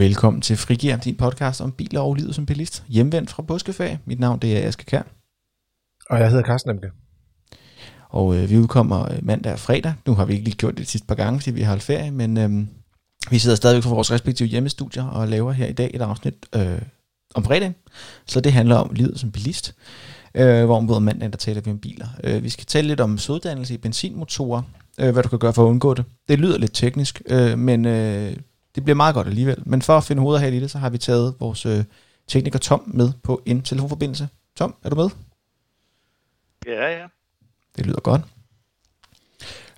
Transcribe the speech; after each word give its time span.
Velkommen 0.00 0.42
til 0.42 0.56
Frigir, 0.56 0.96
din 0.96 1.16
podcast 1.16 1.60
om 1.60 1.72
biler 1.72 2.00
og 2.00 2.14
livet 2.14 2.34
som 2.34 2.46
bilist. 2.46 2.84
Hjemvendt 2.88 3.30
fra 3.30 3.42
påskeferie. 3.42 3.98
Mit 4.04 4.20
navn 4.20 4.38
det 4.38 4.58
er 4.58 4.68
Aske 4.68 4.84
Kær. 4.84 5.02
Og 6.10 6.18
jeg 6.20 6.30
hedder 6.30 6.44
Carsten 6.44 6.70
Emke. 6.70 6.90
Og 8.08 8.36
øh, 8.36 8.50
vi 8.50 8.58
udkommer 8.58 9.12
øh, 9.12 9.18
mandag 9.22 9.52
og 9.52 9.58
fredag. 9.58 9.94
Nu 10.06 10.14
har 10.14 10.24
vi 10.24 10.32
ikke 10.32 10.44
lige 10.44 10.56
gjort 10.56 10.72
det 10.72 10.78
de 10.78 10.90
sidste 10.90 11.06
par 11.06 11.14
gange, 11.14 11.40
fordi 11.40 11.50
vi 11.50 11.60
har 11.60 11.68
holdt 11.68 11.82
ferie, 11.82 12.10
men 12.10 12.38
øh, 12.38 12.50
vi 13.30 13.38
sidder 13.38 13.56
stadigvæk 13.56 13.82
for 13.82 13.94
vores 13.94 14.12
respektive 14.12 14.48
hjemmestudier 14.48 15.04
og 15.04 15.28
laver 15.28 15.52
her 15.52 15.66
i 15.66 15.72
dag 15.72 15.90
et 15.94 16.02
afsnit 16.02 16.34
øh, 16.56 16.82
om 17.34 17.44
fredagen. 17.44 17.74
Så 18.26 18.40
det 18.40 18.52
handler 18.52 18.76
om 18.76 18.90
livet 18.94 19.20
som 19.20 19.32
bilist. 19.32 19.74
Øh, 20.34 20.64
hvor 20.64 20.80
både 20.80 21.00
mandag 21.00 21.30
der 21.30 21.36
taler 21.36 21.60
vi 21.60 21.70
om 21.70 21.78
biler. 21.78 22.06
Øh, 22.24 22.44
vi 22.44 22.48
skal 22.48 22.66
tale 22.66 22.88
lidt 22.88 23.00
om 23.00 23.18
søddannelse 23.18 23.74
i 23.74 23.78
benzinmotorer, 23.78 24.62
øh, 25.00 25.12
hvad 25.12 25.22
du 25.22 25.28
kan 25.28 25.38
gøre 25.38 25.52
for 25.52 25.64
at 25.64 25.68
undgå 25.68 25.94
det. 25.94 26.04
Det 26.28 26.38
lyder 26.38 26.58
lidt 26.58 26.74
teknisk, 26.74 27.22
øh, 27.26 27.58
men 27.58 27.86
øh, 27.86 28.36
det 28.74 28.84
bliver 28.84 28.96
meget 28.96 29.14
godt 29.14 29.26
alligevel. 29.26 29.62
Men 29.66 29.82
for 29.82 29.96
at 29.96 30.04
finde 30.04 30.22
hovedet 30.22 30.42
her 30.42 30.48
i 30.48 30.60
det, 30.60 30.70
så 30.70 30.78
har 30.78 30.90
vi 30.90 30.98
taget 30.98 31.34
vores 31.40 31.66
øh, 31.66 31.84
tekniker 32.26 32.58
Tom 32.58 32.82
med 32.86 33.12
på 33.22 33.42
en 33.46 33.62
telefonforbindelse. 33.62 34.28
Tom, 34.56 34.74
er 34.84 34.90
du 34.90 34.96
med? 34.96 35.10
Ja, 36.66 36.98
ja. 37.00 37.06
Det 37.76 37.86
lyder 37.86 38.00
godt. 38.00 38.22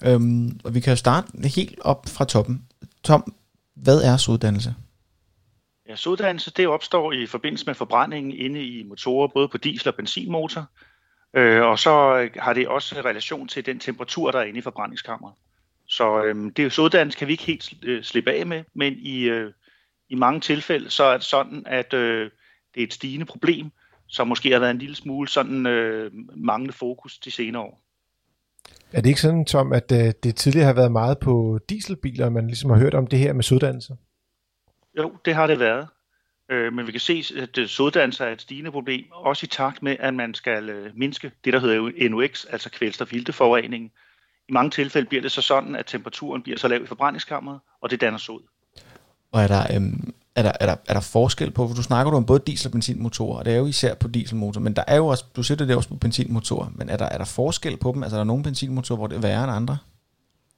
Øhm, 0.04 0.60
og 0.64 0.74
vi 0.74 0.80
kan 0.80 0.90
jo 0.90 0.96
starte 0.96 1.48
helt 1.48 1.80
op 1.80 2.06
fra 2.08 2.24
toppen. 2.24 2.66
Tom, 3.04 3.34
hvad 3.74 4.02
er 4.02 4.16
soddannelse? 4.16 4.74
Ja, 5.88 5.96
soddannelse 5.96 6.50
det 6.50 6.68
opstår 6.68 7.12
i 7.12 7.26
forbindelse 7.26 7.66
med 7.66 7.74
forbrændingen 7.74 8.32
inde 8.32 8.64
i 8.66 8.82
motorer, 8.82 9.28
både 9.28 9.48
på 9.48 9.58
diesel- 9.58 9.88
og 9.88 9.94
benzinmotor. 9.94 10.66
Øh, 11.34 11.62
og 11.62 11.78
så 11.78 11.90
har 12.36 12.52
det 12.52 12.68
også 12.68 12.94
relation 13.04 13.48
til 13.48 13.66
den 13.66 13.80
temperatur, 13.80 14.30
der 14.30 14.38
er 14.38 14.44
inde 14.44 14.58
i 14.58 14.62
forbrændingskammeret. 14.62 15.34
Så 15.86 16.24
øh, 16.24 16.34
det 16.34 16.58
er 16.58 16.64
jo 16.64 16.70
soddannelse 16.70 17.18
kan 17.18 17.28
vi 17.28 17.32
ikke 17.32 17.44
helt 17.44 17.74
øh, 17.82 18.02
slippe 18.02 18.32
af 18.32 18.46
med, 18.46 18.64
men 18.74 18.92
i, 18.92 19.22
øh, 19.22 19.52
i 20.08 20.14
mange 20.14 20.40
tilfælde 20.40 20.90
så 20.90 21.04
er 21.04 21.16
det 21.16 21.26
sådan, 21.26 21.62
at 21.66 21.94
øh, 21.94 22.30
det 22.74 22.80
er 22.80 22.86
et 22.86 22.94
stigende 22.94 23.26
problem, 23.26 23.70
som 24.08 24.28
måske 24.28 24.52
har 24.52 24.58
været 24.58 24.70
en 24.70 24.78
lille 24.78 24.96
smule 24.96 25.28
sådan 25.28 25.66
øh, 25.66 26.12
manglende 26.36 26.72
fokus 26.72 27.18
de 27.18 27.30
senere 27.30 27.62
år. 27.62 27.82
Er 28.92 29.00
det 29.00 29.08
ikke 29.08 29.20
sådan, 29.20 29.44
Tom, 29.44 29.72
at 29.72 29.92
øh, 29.92 30.12
det 30.22 30.36
tidligere 30.36 30.66
har 30.66 30.72
været 30.72 30.92
meget 30.92 31.18
på 31.18 31.58
dieselbiler, 31.68 32.30
man 32.30 32.46
ligesom 32.46 32.70
har 32.70 32.78
hørt 32.78 32.94
om 32.94 33.06
det 33.06 33.18
her 33.18 33.32
med 33.32 33.42
soddannelse? 33.42 33.96
Jo, 34.98 35.12
det 35.24 35.34
har 35.34 35.46
det 35.46 35.58
været. 35.58 35.88
Øh, 36.50 36.72
men 36.72 36.86
vi 36.86 36.92
kan 36.92 37.00
se, 37.00 37.24
at 37.36 37.58
øh, 37.58 37.68
soddannelse 37.68 38.24
er 38.24 38.32
et 38.32 38.40
stigende 38.40 38.70
problem, 38.70 39.04
også 39.10 39.44
i 39.44 39.48
takt 39.48 39.82
med, 39.82 39.96
at 40.00 40.14
man 40.14 40.34
skal 40.34 40.70
øh, 40.70 40.90
mindske 40.96 41.30
det, 41.44 41.52
der 41.52 41.60
hedder 41.60 42.08
NOx, 42.08 42.44
altså 42.44 42.70
kvælstofilteforureningen. 42.70 43.90
I 44.52 44.54
mange 44.54 44.70
tilfælde 44.70 45.08
bliver 45.08 45.22
det 45.22 45.32
så 45.32 45.42
sådan, 45.42 45.76
at 45.76 45.86
temperaturen 45.86 46.42
bliver 46.42 46.58
så 46.58 46.68
lav 46.68 46.82
i 46.82 46.86
forbrændingskammeret, 46.86 47.60
og 47.82 47.90
det 47.90 48.00
danner 48.00 48.18
sod. 48.18 48.40
Og 49.32 49.42
er 49.42 49.46
der, 49.46 49.76
øhm, 49.76 50.14
er 50.36 50.42
der, 50.42 50.52
er 50.60 50.66
der, 50.66 50.76
er 50.88 50.94
der 50.94 51.00
forskel 51.12 51.50
på, 51.50 51.68
for 51.68 51.74
du 51.74 51.82
snakker 51.82 52.10
du 52.10 52.16
om 52.16 52.26
både 52.26 52.42
diesel- 52.46 52.68
og 52.68 52.72
benzinmotorer, 52.72 53.38
og 53.38 53.44
det 53.44 53.52
er 53.52 53.58
jo 53.58 53.66
især 53.66 53.94
på 53.94 54.08
dieselmotor, 54.08 54.60
men 54.60 54.76
der 54.76 54.84
er 54.86 54.96
jo 54.96 55.06
også, 55.06 55.24
du 55.36 55.42
sætter 55.42 55.64
det 55.66 55.76
også 55.76 55.88
på 55.88 55.96
benzinmotorer, 55.96 56.68
men 56.74 56.88
er 56.88 56.96
der, 56.96 57.04
er 57.04 57.18
der 57.18 57.24
forskel 57.24 57.76
på 57.76 57.92
dem? 57.94 58.02
Altså 58.02 58.16
er 58.16 58.20
der 58.20 58.24
nogle 58.24 58.42
benzinmotorer, 58.42 58.96
hvor 58.98 59.06
det 59.06 59.16
er 59.16 59.20
værre 59.20 59.44
end 59.44 59.52
andre? 59.52 59.78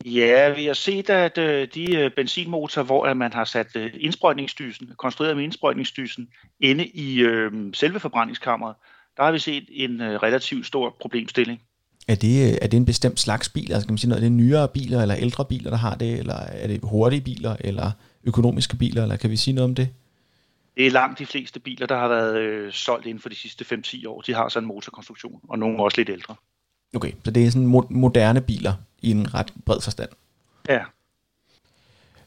Ja, 0.05 0.55
vi 0.55 0.65
har 0.67 0.75
set, 0.75 1.11
at 1.11 1.39
øh, 1.39 1.69
de 1.75 1.97
øh, 1.97 2.11
benzinmotorer, 2.11 2.85
hvor 2.85 3.15
man 3.15 3.33
har 3.33 3.45
sat 3.45 3.77
øh, 3.77 3.91
indsprøjtningsdysen, 4.01 4.91
konstrueret 4.99 5.37
med 5.37 5.45
indsprøjtningsdysen, 5.45 6.29
inde 6.61 6.87
i 6.87 7.21
øh, 7.21 7.53
selve 7.75 8.01
forbrændingskammeret, 8.01 8.75
der 9.17 9.25
har 9.25 9.33
vi 9.33 9.39
set 9.39 9.65
en 9.71 10.01
relativt 10.01 10.67
stor 10.67 10.97
problemstilling. 11.01 11.61
Er 12.09 12.15
det, 12.15 12.51
øh, 12.51 12.59
er 12.63 12.67
det 12.67 12.77
en 12.77 12.85
bestemt 12.85 13.21
slags 13.21 13.49
bil? 13.49 13.73
Altså 13.73 13.87
kan 13.87 13.93
man 13.93 13.99
sige 13.99 14.09
noget, 14.09 14.23
er 14.23 14.25
det 14.25 14.33
nyere 14.33 14.69
biler 14.69 15.03
eller 15.03 15.17
ældre 15.17 15.45
biler, 15.45 15.71
der 15.71 15.77
har 15.77 15.95
det, 15.95 16.19
eller 16.19 16.35
er 16.35 16.67
det 16.67 16.81
hurtige 16.83 17.21
biler, 17.21 17.57
eller 17.61 17.91
økonomiske 18.25 18.77
biler, 18.77 19.03
eller 19.03 19.17
kan 19.17 19.31
vi 19.31 19.37
sige 19.37 19.55
noget 19.55 19.69
om 19.69 19.75
det? 19.75 19.89
Det 20.77 20.87
er 20.87 20.91
langt 20.91 21.19
de 21.19 21.27
fleste 21.27 21.61
biler, 21.61 21.87
der 21.87 21.97
har 21.97 22.09
været 22.09 22.37
øh, 22.37 22.73
solgt 22.73 23.07
inden 23.07 23.21
for 23.21 23.29
de 23.29 23.37
sidste 23.37 23.65
5-10 23.75 24.09
år. 24.09 24.21
De 24.21 24.35
har 24.35 24.49
sådan 24.49 24.65
en 24.65 24.69
motorkonstruktion, 24.69 25.41
og 25.49 25.59
nogle 25.59 25.83
også 25.83 25.99
lidt 25.99 26.09
ældre. 26.09 26.35
Okay, 26.97 27.13
så 27.25 27.31
det 27.31 27.47
er 27.47 27.51
sådan 27.51 27.75
mo- 27.75 27.87
moderne 27.91 28.41
biler 28.41 28.73
i 29.03 29.11
en 29.11 29.35
ret 29.35 29.53
bred 29.67 29.81
forstand. 29.81 30.09
Ja. 30.69 30.81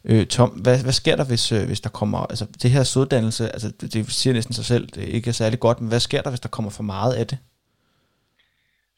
Øh, 0.03 0.25
Tom, 0.25 0.49
hvad, 0.49 0.83
hvad 0.83 0.93
sker 0.93 1.15
der, 1.15 1.23
hvis, 1.25 1.51
øh, 1.51 1.65
hvis 1.65 1.81
der 1.81 1.89
kommer, 1.89 2.19
altså 2.19 2.45
det 2.61 2.71
her 2.71 2.83
soddannelse, 2.83 3.49
altså 3.49 3.71
det, 3.81 3.93
det 3.93 4.11
siger 4.11 4.33
næsten 4.33 4.53
sig 4.53 4.65
selv, 4.65 4.87
det 4.87 5.03
er 5.03 5.07
ikke 5.07 5.33
særlig 5.33 5.59
godt, 5.59 5.81
men 5.81 5.89
hvad 5.89 5.99
sker 5.99 6.21
der, 6.21 6.29
hvis 6.29 6.39
der 6.39 6.49
kommer 6.49 6.71
for 6.71 6.83
meget 6.83 7.13
af 7.13 7.27
det? 7.27 7.37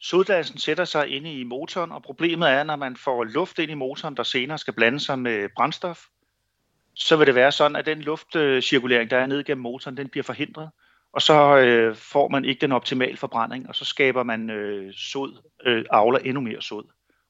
Soddannelsen 0.01 0.57
sætter 0.57 0.85
sig 0.85 1.07
inde 1.07 1.33
i 1.33 1.43
motoren, 1.43 1.91
og 1.91 2.03
problemet 2.03 2.49
er, 2.49 2.63
når 2.63 2.75
man 2.75 2.97
får 2.97 3.23
luft 3.23 3.59
ind 3.59 3.71
i 3.71 3.73
motoren, 3.73 4.17
der 4.17 4.23
senere 4.23 4.57
skal 4.57 4.73
blande 4.73 4.99
sig 4.99 5.19
med 5.19 5.49
brændstof, 5.55 6.05
så 6.93 7.15
vil 7.15 7.27
det 7.27 7.35
være 7.35 7.51
sådan, 7.51 7.75
at 7.75 7.85
den 7.85 8.01
luftcirkulering, 8.01 9.09
der 9.09 9.17
er 9.17 9.25
ned 9.25 9.43
gennem 9.43 9.61
motoren, 9.61 9.97
den 9.97 10.09
bliver 10.09 10.23
forhindret, 10.23 10.69
og 11.13 11.21
så 11.21 11.57
øh, 11.57 11.95
får 11.95 12.27
man 12.27 12.45
ikke 12.45 12.61
den 12.61 12.71
optimale 12.71 13.17
forbrænding, 13.17 13.69
og 13.69 13.75
så 13.75 13.85
skaber 13.85 14.23
man 14.23 14.49
øh, 14.49 14.93
sod, 14.93 15.41
øh, 15.65 15.85
avler 15.91 16.19
endnu 16.19 16.41
mere 16.41 16.61
sod. 16.61 16.83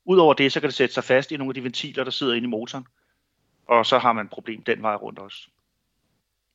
Udover 0.05 0.33
det, 0.33 0.51
så 0.51 0.59
kan 0.59 0.69
det 0.69 0.75
sætte 0.75 0.93
sig 0.93 1.03
fast 1.03 1.31
i 1.31 1.37
nogle 1.37 1.49
af 1.51 1.53
de 1.53 1.63
ventiler, 1.63 2.03
der 2.03 2.11
sidder 2.11 2.33
inde 2.33 2.45
i 2.45 2.49
motoren, 2.49 2.85
og 3.67 3.85
så 3.85 3.97
har 3.97 4.13
man 4.13 4.25
et 4.25 4.31
problem 4.31 4.63
den 4.63 4.81
vej 4.81 4.95
rundt 4.95 5.19
også. 5.19 5.47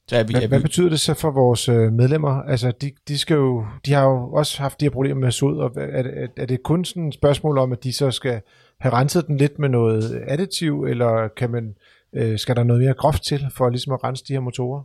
Så 0.08 0.16
er 0.16 0.24
vi, 0.24 0.32
Hvad, 0.32 0.42
er 0.42 0.48
hvad 0.48 0.58
vi, 0.58 0.62
betyder 0.62 0.88
det 0.88 1.00
så 1.00 1.14
for 1.14 1.30
vores 1.30 1.68
øh, 1.68 1.92
medlemmer? 1.92 2.42
Altså, 2.42 2.72
de, 2.80 2.92
de, 3.08 3.18
skal 3.18 3.34
jo, 3.34 3.66
de 3.86 3.92
har 3.92 4.04
jo 4.04 4.32
også 4.32 4.62
haft 4.62 4.80
de 4.80 4.84
her 4.84 4.90
problemer 4.90 5.20
med 5.20 5.32
sod, 5.32 5.58
og 5.58 5.72
er, 5.76 6.02
er, 6.02 6.26
er 6.36 6.46
det 6.46 6.62
kun 6.62 6.84
sådan 6.84 7.08
et 7.08 7.14
spørgsmål 7.14 7.58
om, 7.58 7.72
at 7.72 7.84
de 7.84 7.92
så 7.92 8.10
skal 8.10 8.40
have 8.80 8.92
renset 8.94 9.26
den 9.26 9.36
lidt 9.36 9.58
med 9.58 9.68
noget 9.68 10.24
additiv, 10.28 10.82
eller 10.84 11.28
kan 11.28 11.50
man, 11.50 11.74
øh, 12.12 12.38
skal 12.38 12.56
der 12.56 12.64
noget 12.64 12.82
mere 12.82 12.94
groft 12.94 13.22
til, 13.28 13.46
for 13.56 13.70
ligesom 13.70 13.92
at 13.92 14.04
rense 14.04 14.24
de 14.28 14.32
her 14.32 14.40
motorer? 14.40 14.82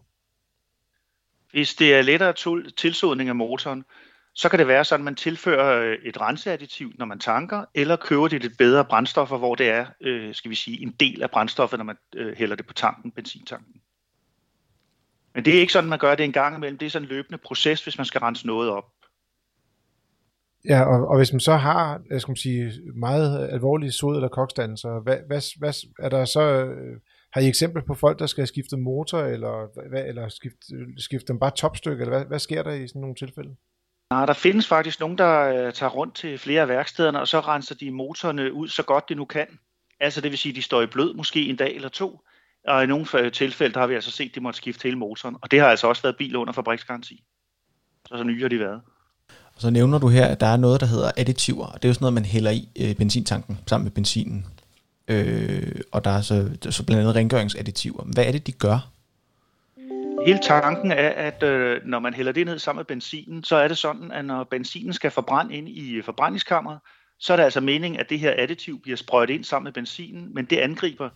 Hvis 1.52 1.74
det 1.74 1.96
er 1.96 2.02
lettere 2.02 2.34
tul- 2.34 2.72
tilsodning 2.78 3.30
af 3.30 3.36
motoren, 3.36 3.84
så 4.36 4.50
kan 4.50 4.60
det 4.60 4.68
være 4.68 4.86
sådan, 4.86 5.02
at 5.02 5.06
man 5.06 5.16
tilfører 5.16 5.82
øh, 5.82 5.98
et 6.06 6.22
renseadditiv, 6.22 6.92
når 6.98 7.06
man 7.06 7.20
tanker, 7.20 7.66
eller 7.76 7.96
køber 7.96 8.28
det 8.28 8.42
lidt 8.42 8.58
bedre 8.58 8.86
brændstoffer, 8.86 9.38
hvor 9.38 9.56
det 9.56 9.70
er, 9.70 9.86
øh, 10.02 10.36
skal 10.36 10.52
vi 10.52 10.56
sige, 10.56 10.82
en 10.82 10.96
del 11.00 11.24
af 11.24 11.32
brændstoffet, 11.32 11.80
når 11.80 11.86
man 11.86 11.96
øh, 12.16 12.38
hælder 12.38 12.56
det 12.56 12.68
på 12.68 12.74
tanken, 12.74 13.12
benzintanken. 13.12 13.74
Men 15.36 15.46
det 15.46 15.56
er 15.56 15.60
ikke 15.60 15.74
sådan, 15.74 15.90
man 15.90 16.00
gør 16.00 16.16
det 16.16 16.24
en 16.24 16.32
gang 16.32 16.58
imellem. 16.58 16.78
Det 16.78 16.86
er 16.86 16.90
sådan 16.90 17.06
en 17.06 17.10
løbende 17.10 17.38
proces, 17.38 17.84
hvis 17.84 17.98
man 17.98 18.06
skal 18.06 18.22
rense 18.22 18.48
noget 18.48 18.70
op. 18.70 18.84
Ja, 20.66 20.84
og, 20.84 21.08
og 21.08 21.18
hvis 21.18 21.34
man 21.34 21.40
så 21.40 21.56
har, 21.56 22.02
jeg 22.10 22.22
skal 22.22 22.32
man 22.32 22.36
sige, 22.36 22.72
meget 22.96 23.50
alvorlige 23.50 23.92
sod- 23.92 24.16
eller 24.16 24.28
koksdannelser, 24.28 25.04
hvad, 25.04 25.18
hvad, 25.28 25.60
hvad, 25.60 25.74
er 26.00 26.10
der 26.10 26.26
så, 26.26 26.42
øh, 26.42 27.00
har 27.34 27.42
I 27.42 27.48
eksempel 27.48 27.82
på 27.88 27.94
folk, 27.94 28.20
der 28.20 28.26
skal 28.26 28.48
skifte 28.48 28.78
motor, 28.78 29.20
eller, 29.20 29.90
hvad, 29.90 30.06
eller 30.06 30.30
skifte, 30.30 30.58
skifte 30.98 31.28
dem 31.28 31.40
bare 31.40 31.52
topstykke, 31.52 32.02
eller 32.02 32.18
hvad, 32.18 32.26
hvad 32.26 32.40
sker 32.40 32.64
der 32.64 32.72
i 32.72 32.88
sådan 32.88 33.02
nogle 33.02 33.16
tilfælde? 33.16 33.56
Nej, 34.12 34.26
der 34.26 34.34
findes 34.34 34.68
faktisk 34.68 35.00
nogen, 35.00 35.18
der 35.18 35.40
øh, 35.40 35.74
tager 35.74 35.90
rundt 35.90 36.16
til 36.16 36.38
flere 36.38 36.62
af 36.62 36.68
værkstederne, 36.68 37.20
og 37.20 37.28
så 37.28 37.40
renser 37.40 37.76
de 37.76 37.92
motorerne 37.92 38.54
ud 38.54 38.68
så 38.68 38.84
godt 38.84 39.10
de 39.10 39.16
nu 39.16 39.26
kan. 39.26 39.48
Altså 40.00 40.22
det 40.22 40.32
vil 40.32 40.38
sige, 40.38 40.52
at 40.52 40.56
de 40.56 40.62
står 40.62 40.82
i 40.82 40.88
blød 40.88 41.14
måske 41.14 41.46
en 41.46 41.56
dag 41.56 41.76
eller 41.76 41.90
to, 41.90 42.22
og 42.68 42.84
i 42.84 42.88
nogle 42.88 43.30
tilfælde 43.30 43.74
der 43.74 43.80
har 43.80 43.88
vi 43.88 43.96
altså 43.96 44.12
set, 44.12 44.30
at 44.30 44.36
de 44.36 44.40
måtte 44.40 44.58
skifte 44.58 44.84
hele 44.84 44.98
motoren. 44.98 45.36
Og 45.42 45.52
det 45.52 45.60
har 45.60 45.68
altså 45.68 45.88
også 45.88 46.02
været 46.02 46.18
bil 46.18 46.36
under 46.36 46.54
fabriksgaranti. 46.54 47.24
Så 48.08 48.18
så 48.18 48.24
nye 48.24 48.42
har 48.42 48.50
de 48.50 48.60
været. 48.60 48.82
og 49.56 49.62
så 49.62 49.70
nævner 49.70 50.00
du 50.00 50.08
her, 50.08 50.26
at 50.26 50.40
der 50.40 50.48
er 50.48 50.58
noget, 50.58 50.82
der 50.82 50.88
hedder 50.88 51.12
additiver, 51.18 51.66
og 51.66 51.74
det 51.74 51.86
er 51.86 51.90
jo 51.90 51.94
sådan 51.94 52.04
noget, 52.04 52.14
man 52.14 52.26
hælder 52.26 52.52
i 52.52 52.70
øh, 52.80 52.96
benzintanken 52.96 53.60
sammen 53.68 53.86
med 53.86 53.92
benzinen. 53.92 54.46
Øh, 55.08 55.82
og 55.92 56.04
der 56.04 56.12
er 56.12 56.22
så, 56.22 56.50
så 56.70 56.86
blandt 56.86 57.02
andet 57.02 57.16
rengøringsadditiver. 57.16 58.04
Hvad 58.04 58.26
er 58.26 58.32
det, 58.32 58.48
de 58.48 58.52
gør? 58.52 58.90
Hele 60.26 60.40
tanken 60.44 60.92
er, 60.92 61.10
at 61.10 61.44
øh, 61.44 61.82
når 61.86 62.00
man 62.00 62.14
hælder 62.14 62.32
det 62.32 62.46
ned 62.46 62.60
sammen 62.60 62.80
med 62.80 62.86
benzinen, 62.86 63.44
så 63.44 63.56
er 63.56 63.68
det 63.68 63.78
sådan, 63.78 64.12
at 64.12 64.26
når 64.26 64.44
benzinen 64.44 64.94
skal 64.94 65.12
forbrænde 65.12 65.56
ind 65.56 65.70
i 65.70 66.02
forbrændingskammeret, 66.02 66.80
så 67.20 67.34
er 67.34 67.38
det 67.38 67.44
altså 67.44 67.62
meningen, 67.62 68.00
at 68.00 68.10
det 68.10 68.20
her 68.20 68.34
additiv 68.38 68.82
bliver 68.82 68.98
sprøjtet 68.98 69.34
ind 69.34 69.44
sammen 69.44 69.64
med 69.64 69.74
benzinen, 69.74 70.34
men 70.34 70.46
det 70.46 70.58
angriber 70.58 71.10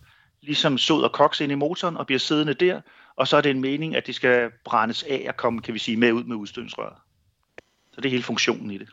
ligesom 0.46 0.78
sod 0.78 1.02
og 1.02 1.12
koks 1.12 1.40
ind 1.40 1.52
i 1.52 1.54
motoren 1.54 1.96
og 1.96 2.06
bliver 2.06 2.18
siddende 2.18 2.54
der, 2.54 2.80
og 3.16 3.28
så 3.28 3.36
er 3.36 3.40
det 3.40 3.50
en 3.50 3.60
mening, 3.60 3.96
at 3.96 4.06
det 4.06 4.14
skal 4.14 4.50
brændes 4.64 5.02
af 5.02 5.26
og 5.28 5.36
komme, 5.36 5.60
kan 5.60 5.74
vi 5.74 5.78
sige, 5.78 5.96
med 5.96 6.12
ud 6.12 6.24
med 6.24 6.36
udstødningsrøret. 6.36 6.96
Så 7.92 8.00
det 8.00 8.06
er 8.06 8.10
hele 8.10 8.22
funktionen 8.22 8.70
i 8.70 8.78
det. 8.78 8.88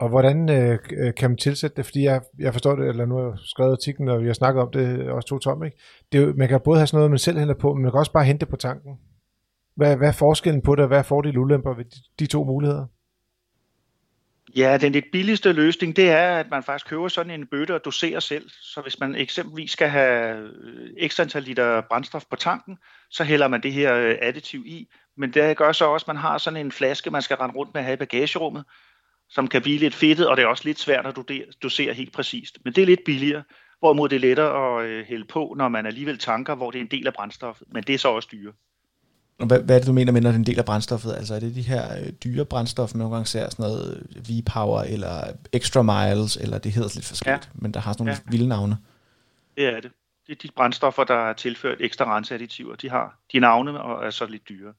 Og 0.00 0.08
hvordan 0.08 0.50
øh, 0.50 0.78
øh, 0.98 1.14
kan 1.14 1.30
man 1.30 1.36
tilsætte 1.36 1.76
det? 1.76 1.84
Fordi 1.84 2.02
jeg, 2.02 2.20
jeg 2.38 2.52
forstår 2.52 2.76
det, 2.76 2.88
eller 2.88 3.06
nu 3.06 3.16
har 3.16 3.24
jeg 3.24 3.38
skrevet 3.44 3.72
artiklen, 3.72 4.08
og 4.08 4.20
vi 4.20 4.26
har 4.26 4.34
snakket 4.34 4.62
om 4.62 4.70
det 4.72 5.10
også 5.10 5.28
to 5.28 5.38
tom, 5.38 5.64
ikke? 5.64 5.76
Det 6.12 6.22
er 6.22 6.32
man 6.34 6.48
kan 6.48 6.60
både 6.64 6.78
have 6.78 6.86
sådan 6.86 6.98
noget, 6.98 7.10
man 7.10 7.18
selv 7.18 7.38
hælder 7.38 7.54
på, 7.54 7.74
men 7.74 7.82
man 7.82 7.92
kan 7.92 7.98
også 7.98 8.12
bare 8.12 8.24
hente 8.24 8.40
det 8.40 8.48
på 8.48 8.56
tanken. 8.56 8.98
Hvad, 9.74 9.96
hvad 9.96 10.08
er 10.08 10.12
forskellen 10.12 10.62
på 10.62 10.74
det, 10.74 10.82
og 10.82 10.88
hvad 10.88 10.98
er 10.98 11.02
fordele 11.02 11.38
og 11.38 11.42
ulemper 11.42 11.74
ved 11.74 11.84
de, 11.84 12.00
de 12.18 12.26
to 12.26 12.44
muligheder? 12.44 12.86
Ja, 14.56 14.78
den 14.80 14.92
lidt 14.92 15.04
billigste 15.12 15.52
løsning, 15.52 15.96
det 15.96 16.10
er, 16.10 16.38
at 16.38 16.50
man 16.50 16.62
faktisk 16.62 16.88
køber 16.88 17.08
sådan 17.08 17.30
en 17.40 17.46
bøtte 17.46 17.74
og 17.74 17.84
doserer 17.84 18.20
selv. 18.20 18.50
Så 18.50 18.80
hvis 18.80 19.00
man 19.00 19.14
eksempelvis 19.14 19.70
skal 19.70 19.88
have 19.88 20.38
øh, 20.38 20.90
ekstra 20.96 21.22
antal 21.22 21.42
liter 21.42 21.80
brændstof 21.80 22.24
på 22.30 22.36
tanken, 22.36 22.78
så 23.10 23.24
hælder 23.24 23.48
man 23.48 23.62
det 23.62 23.72
her 23.72 23.94
øh, 23.94 24.16
additiv 24.22 24.62
i. 24.66 24.88
Men 25.16 25.34
det 25.34 25.56
gør 25.56 25.72
så 25.72 25.84
også, 25.84 26.04
at 26.04 26.08
man 26.08 26.16
har 26.16 26.38
sådan 26.38 26.66
en 26.66 26.72
flaske, 26.72 27.10
man 27.10 27.22
skal 27.22 27.36
rende 27.36 27.54
rundt 27.54 27.74
med 27.74 27.80
at 27.80 27.84
have 27.84 27.94
i 27.94 27.96
bagagerummet, 27.96 28.64
som 29.28 29.48
kan 29.48 29.62
blive 29.62 29.78
lidt 29.78 29.94
fedtet, 29.94 30.28
og 30.28 30.36
det 30.36 30.42
er 30.42 30.46
også 30.46 30.64
lidt 30.64 30.78
svært 30.78 31.06
at 31.06 31.18
dosere 31.62 31.94
helt 31.94 32.12
præcist. 32.12 32.58
Men 32.64 32.72
det 32.72 32.82
er 32.82 32.86
lidt 32.86 33.04
billigere, 33.06 33.42
Hvorimod 33.80 34.08
det 34.08 34.16
er 34.16 34.20
lettere 34.20 34.80
at 34.80 34.86
øh, 34.86 35.06
hælde 35.06 35.24
på, 35.24 35.54
når 35.58 35.68
man 35.68 35.86
alligevel 35.86 36.18
tanker, 36.18 36.54
hvor 36.54 36.70
det 36.70 36.78
er 36.78 36.82
en 36.82 36.90
del 36.90 37.06
af 37.06 37.14
brændstoffet. 37.14 37.66
Men 37.72 37.82
det 37.82 37.94
er 37.94 37.98
så 37.98 38.08
også 38.08 38.28
dyre. 38.32 38.52
Hvad, 39.46 39.60
hvad 39.60 39.74
er 39.74 39.78
det, 39.78 39.88
du 39.88 39.92
mener 39.92 40.12
med, 40.12 40.20
når 40.20 40.30
det 40.30 40.34
er 40.34 40.38
en 40.38 40.46
del 40.46 40.58
af 40.58 40.64
brændstoffet? 40.64 41.12
Altså 41.12 41.34
er 41.34 41.40
det 41.40 41.54
de 41.54 41.62
her 41.62 41.98
øh, 42.00 42.12
dyre 42.24 42.44
brændstoffer, 42.44 42.96
man 42.96 43.04
nogle 43.04 43.14
gange 43.14 43.26
ser 43.26 43.50
sådan 43.50 43.62
noget 43.62 44.06
V-Power 44.28 44.82
eller 44.82 45.22
Extra 45.52 45.82
Miles, 45.82 46.36
eller 46.36 46.58
det 46.58 46.72
hedder 46.72 46.88
lidt 46.94 47.06
forskelligt, 47.06 47.50
ja. 47.54 47.60
men 47.62 47.74
der 47.74 47.80
har 47.80 47.92
sådan 47.92 48.06
nogle 48.06 48.20
ja. 48.26 48.30
vilde 48.30 48.48
navne. 48.48 48.78
Det 49.56 49.66
er 49.66 49.80
det. 49.80 49.90
Det 50.26 50.32
er 50.32 50.40
de 50.42 50.48
brændstoffer, 50.56 51.04
der 51.04 51.28
er 51.28 51.32
tilført 51.32 51.76
ekstra 51.80 52.16
renseadditiver. 52.16 52.76
De 52.76 52.90
har 52.90 53.18
de 53.32 53.40
navne 53.40 53.80
og 53.80 54.06
er 54.06 54.10
så 54.10 54.26
lidt 54.26 54.48
dyre. 54.48 54.72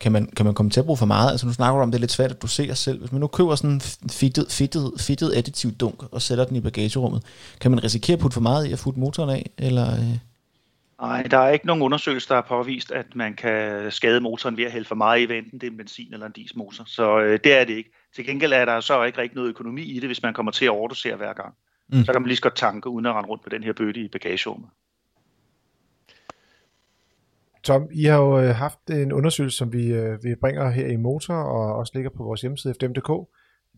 Kan 0.00 0.12
man, 0.12 0.26
kan 0.26 0.46
man 0.46 0.54
komme 0.54 0.70
til 0.70 0.80
at 0.80 0.86
bruge 0.86 0.96
for 0.96 1.06
meget? 1.06 1.30
Altså 1.30 1.46
nu 1.46 1.52
snakker 1.52 1.76
du 1.76 1.82
om, 1.82 1.90
det 1.90 1.98
er 1.98 2.00
lidt 2.00 2.12
svært 2.12 2.30
at 2.30 2.42
dosere 2.42 2.74
selv. 2.74 2.98
Hvis 2.98 3.12
man 3.12 3.20
nu 3.20 3.26
køber 3.26 3.54
sådan 3.54 3.70
en 3.70 4.10
fittet, 4.10 4.46
fittet, 4.50 4.92
fittet 4.98 5.32
additiv 5.36 5.72
dunk 5.72 6.02
og 6.12 6.22
sætter 6.22 6.44
den 6.44 6.56
i 6.56 6.60
bagagerummet, 6.60 7.22
kan 7.60 7.70
man 7.70 7.84
risikere 7.84 8.14
at 8.14 8.20
putte 8.20 8.34
for 8.34 8.40
meget 8.40 8.66
i 8.66 8.72
at 8.72 8.78
futte 8.78 9.00
motoren 9.00 9.30
af? 9.30 9.50
Eller, 9.58 9.92
øh? 9.92 10.18
Nej, 11.00 11.22
der 11.22 11.38
er 11.38 11.50
ikke 11.50 11.66
nogen 11.66 11.82
undersøgelse, 11.82 12.28
der 12.28 12.34
har 12.34 12.46
påvist, 12.48 12.92
at 12.92 13.06
man 13.14 13.34
kan 13.34 13.90
skade 13.90 14.20
motoren 14.20 14.56
ved 14.56 14.64
at 14.64 14.72
hælde 14.72 14.88
for 14.88 14.94
meget 14.94 15.30
i, 15.30 15.38
enten 15.38 15.60
det 15.60 15.66
er 15.66 15.70
en 15.70 15.76
benzin 15.76 16.12
eller 16.12 16.26
en 16.26 16.32
dieselmotor. 16.32 16.84
Så 16.86 17.20
øh, 17.20 17.38
det 17.44 17.60
er 17.60 17.64
det 17.64 17.74
ikke. 17.74 17.90
Til 18.14 18.26
gengæld 18.26 18.52
er 18.52 18.64
der 18.64 18.80
så 18.80 19.04
ikke 19.04 19.18
rigtig 19.18 19.36
noget 19.36 19.48
økonomi 19.48 19.82
i 19.82 20.00
det, 20.00 20.08
hvis 20.08 20.22
man 20.22 20.34
kommer 20.34 20.52
til 20.52 20.64
at 20.64 20.70
overdosere 20.70 21.16
hver 21.16 21.32
gang. 21.32 21.54
Mm. 21.92 22.04
Så 22.04 22.12
kan 22.12 22.22
man 22.22 22.26
lige 22.26 22.36
så 22.36 22.42
godt 22.42 22.56
tanke, 22.56 22.88
uden 22.88 23.06
at 23.06 23.14
rende 23.14 23.28
rundt 23.28 23.42
på 23.42 23.48
den 23.48 23.62
her 23.62 23.72
bøtte 23.72 24.00
i 24.00 24.08
bagagerummet. 24.08 24.68
Tom, 27.64 27.88
I 27.92 28.04
har 28.04 28.18
jo 28.18 28.40
øh, 28.40 28.54
haft 28.54 28.90
en 28.90 29.12
undersøgelse, 29.12 29.58
som 29.58 29.72
vi, 29.72 29.86
øh, 29.86 30.24
vi 30.24 30.34
bringer 30.34 30.70
her 30.70 30.86
i 30.86 30.96
Motor, 30.96 31.34
og 31.34 31.76
også 31.76 31.92
ligger 31.94 32.10
på 32.10 32.22
vores 32.22 32.40
hjemmeside 32.40 32.74
fdm.dk. 32.74 33.28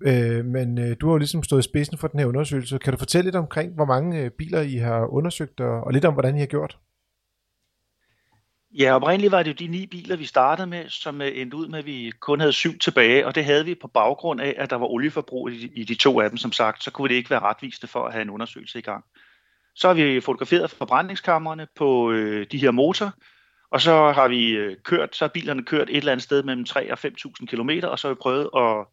Øh, 0.07 0.45
men 0.45 0.95
du 0.95 1.07
har 1.07 1.13
jo 1.13 1.19
ligesom 1.19 1.43
stået 1.43 1.61
i 1.61 1.69
spidsen 1.69 1.99
for 1.99 2.09
den 2.09 2.21
her 2.21 2.27
undersøgelse. 2.27 2.79
Kan 2.79 2.93
du 2.93 2.99
fortælle 2.99 3.25
lidt 3.25 3.37
omkring, 3.37 3.75
hvor 3.75 3.85
mange 3.85 4.31
biler 4.31 4.61
I 4.61 4.77
har 4.77 5.07
undersøgt, 5.07 5.61
og, 5.61 5.81
og 5.81 5.93
lidt 5.93 6.05
om, 6.05 6.13
hvordan 6.13 6.37
I 6.37 6.39
har 6.39 6.47
gjort? 6.47 6.79
Ja, 8.79 8.95
oprindeligt 8.95 9.33
var 9.33 9.43
det 9.43 9.51
jo 9.51 9.67
de 9.67 9.73
ni 9.73 9.87
biler, 9.87 10.17
vi 10.17 10.25
startede 10.25 10.67
med, 10.67 10.89
som 10.89 11.21
øh, 11.21 11.31
endte 11.35 11.57
ud 11.57 11.69
med, 11.69 11.79
at 11.79 11.87
vi 11.87 12.13
kun 12.21 12.41
havde 12.41 12.53
syv 12.53 12.79
tilbage, 12.79 13.27
og 13.27 13.35
det 13.35 13.45
havde 13.45 13.65
vi 13.65 13.75
på 13.75 13.89
baggrund 13.89 14.41
af, 14.41 14.55
at 14.59 14.71
der 14.71 14.77
var 14.77 14.87
olieforbrug 14.87 15.51
i, 15.51 15.85
de 15.85 15.95
to 15.95 16.21
af 16.21 16.31
dem, 16.31 16.37
som 16.37 16.53
sagt, 16.53 16.83
så 16.85 16.91
kunne 16.91 17.09
det 17.09 17.15
ikke 17.15 17.31
være 17.31 17.41
retvisende 17.41 17.87
for 17.87 18.07
at 18.07 18.13
have 18.13 18.23
en 18.23 18.31
undersøgelse 18.31 18.79
i 18.79 18.83
gang. 18.83 19.05
Så 19.75 19.87
har 19.87 19.95
vi 19.95 20.21
fotograferet 20.21 20.71
forbrændingskammerne 20.71 21.67
på 21.77 22.13
øh, 22.13 22.47
de 22.53 22.59
her 22.59 22.71
motor, 22.71 23.13
og 23.71 23.81
så 23.81 24.13
har 24.13 24.29
vi 24.29 24.51
øh, 24.51 24.77
kørt, 24.85 25.17
så 25.17 25.25
har 25.25 25.31
bilerne 25.31 25.65
kørt 25.65 25.91
et 25.91 25.97
eller 25.97 26.13
andet 26.13 26.25
sted 26.25 26.43
mellem 26.43 26.65
3 26.65 26.93
og 26.93 26.99
5.000 27.05 27.47
km, 27.47 27.71
og 27.83 27.99
så 27.99 28.09
har 28.09 28.15
vi 28.15 28.19
prøvet 28.23 28.51
at 28.57 28.87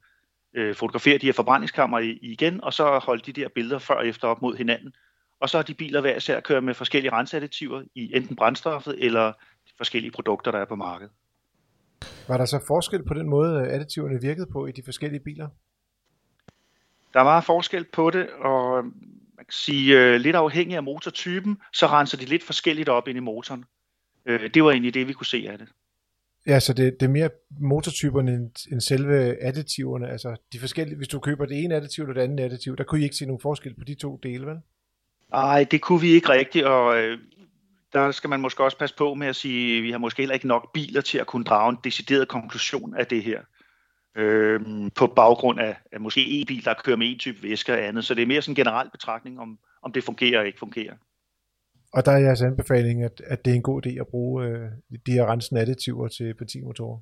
øh, 0.56 0.76
fotografere 0.76 1.18
de 1.18 1.26
her 1.26 1.34
forbrændingskammer 1.34 2.00
igen, 2.22 2.64
og 2.64 2.74
så 2.74 3.00
holde 3.00 3.24
de 3.32 3.42
der 3.42 3.48
billeder 3.56 3.80
før 3.80 3.96
og 3.96 4.08
efter 4.08 4.28
op 4.28 4.42
mod 4.42 4.56
hinanden. 4.56 4.94
Og 5.42 5.50
så 5.50 5.58
har 5.58 5.64
de 5.64 5.74
biler 5.74 6.02
hver 6.02 6.16
især 6.16 6.40
kørt 6.40 6.64
med 6.64 6.74
forskellige 6.74 7.12
renseadditiver 7.12 7.84
i 7.96 8.16
enten 8.16 8.36
brændstoffet 8.36 8.96
eller 9.06 9.34
forskellige 9.80 10.12
produkter, 10.12 10.52
der 10.52 10.60
er 10.60 10.66
på 10.66 10.76
markedet. 10.76 11.12
Var 12.28 12.38
der 12.38 12.46
så 12.46 12.60
forskel 12.68 13.04
på 13.04 13.14
den 13.14 13.30
måde, 13.30 13.68
additiverne 13.68 14.22
virkede 14.22 14.48
på 14.52 14.66
i 14.66 14.72
de 14.72 14.84
forskellige 14.84 15.20
biler? 15.20 15.48
Der 17.14 17.22
var 17.22 17.42
forskel 17.42 17.86
på 17.94 18.10
det, 18.10 18.30
og 18.30 18.84
man 19.38 19.46
kan 19.46 19.52
sige, 19.52 20.00
øh, 20.00 20.16
lidt 20.16 20.36
afhængig 20.36 20.76
af 20.76 20.84
motortypen, 20.84 21.58
så 21.74 21.88
renser 21.88 22.18
de 22.18 22.26
lidt 22.26 22.44
forskelligt 22.44 22.90
op 22.90 23.08
ind 23.08 23.18
i 23.18 23.22
motoren. 23.22 23.66
Øh, 24.26 24.54
det 24.54 24.64
var 24.64 24.72
egentlig 24.72 24.94
det, 24.94 25.08
vi 25.08 25.14
kunne 25.14 25.26
se 25.26 25.48
af 25.50 25.58
det. 25.58 25.68
Ja, 26.48 26.60
så 26.60 26.74
det, 26.74 27.00
det 27.00 27.06
er 27.06 27.10
mere 27.10 27.30
motortyperne 27.60 28.32
end, 28.32 28.68
end 28.72 28.82
selve 28.82 29.44
additiverne. 29.44 30.10
Altså 30.10 30.36
de 30.54 30.60
forskellige, 30.60 30.98
hvis 30.98 31.08
du 31.08 31.20
køber 31.20 31.46
det 31.46 31.64
ene 31.64 31.76
additiv 31.76 32.04
eller 32.04 32.14
det 32.14 32.22
andet 32.22 32.44
additiv, 32.44 32.78
der 32.78 32.84
kunne 32.84 33.02
I 33.02 33.04
ikke 33.04 33.16
se 33.16 33.26
nogen 33.26 33.42
forskel 33.42 33.74
på 33.74 33.84
de 33.84 33.96
to 33.96 34.20
dele, 34.24 34.46
vel? 34.46 34.58
Nej, 35.32 35.64
det 35.72 35.82
kunne 35.82 36.02
vi 36.02 36.08
ikke 36.08 36.30
rigtigt, 36.30 36.66
og 36.66 36.98
øh, 36.98 37.18
der 37.94 38.12
skal 38.12 38.30
man 38.30 38.42
måske 38.42 38.64
også 38.64 38.78
passe 38.78 38.96
på 38.96 39.14
med 39.14 39.28
at 39.28 39.36
sige, 39.36 39.78
at 39.78 39.84
vi 39.84 39.92
har 39.92 39.98
måske 39.98 40.22
heller 40.22 40.34
ikke 40.34 40.48
nok 40.48 40.74
biler 40.74 41.02
til 41.02 41.18
at 41.18 41.28
kunne 41.28 41.44
drage 41.44 41.70
en 41.70 41.78
decideret 41.84 42.28
konklusion 42.28 42.96
af 42.96 43.08
det 43.08 43.24
her. 43.24 43.42
Øh, 44.16 44.62
på 44.96 45.08
baggrund 45.08 45.60
af, 45.60 45.78
af 45.92 46.00
måske 46.00 46.28
en 46.28 46.46
bil, 46.46 46.66
der 46.66 46.74
kører 46.74 46.98
med 46.98 47.12
en 47.12 47.20
type 47.20 47.44
væske 47.44 47.74
og 47.74 47.84
andet. 47.84 48.06
Så 48.06 48.14
det 48.14 48.22
er 48.22 48.28
mere 48.28 48.42
sådan 48.42 48.52
en 48.52 48.56
generel 48.56 48.90
betragtning, 48.92 49.40
om, 49.40 49.60
om 49.82 49.92
det 49.92 50.04
fungerer 50.04 50.32
eller 50.32 50.44
ikke 50.44 50.60
fungerer. 50.60 50.94
Og 51.94 52.06
der 52.06 52.12
er 52.12 52.18
jeres 52.18 52.42
anbefaling, 52.42 53.04
at, 53.04 53.22
at 53.26 53.46
det 53.46 53.52
er 53.52 53.56
en 53.56 53.62
god 53.62 53.86
idé 53.86 54.00
at 54.00 54.08
bruge 54.08 54.46
øh, 54.46 54.70
de 55.06 55.12
her 55.12 55.32
rensende 55.32 55.62
additiver 55.62 56.08
til 56.08 56.34
benzinmotorer? 56.34 57.00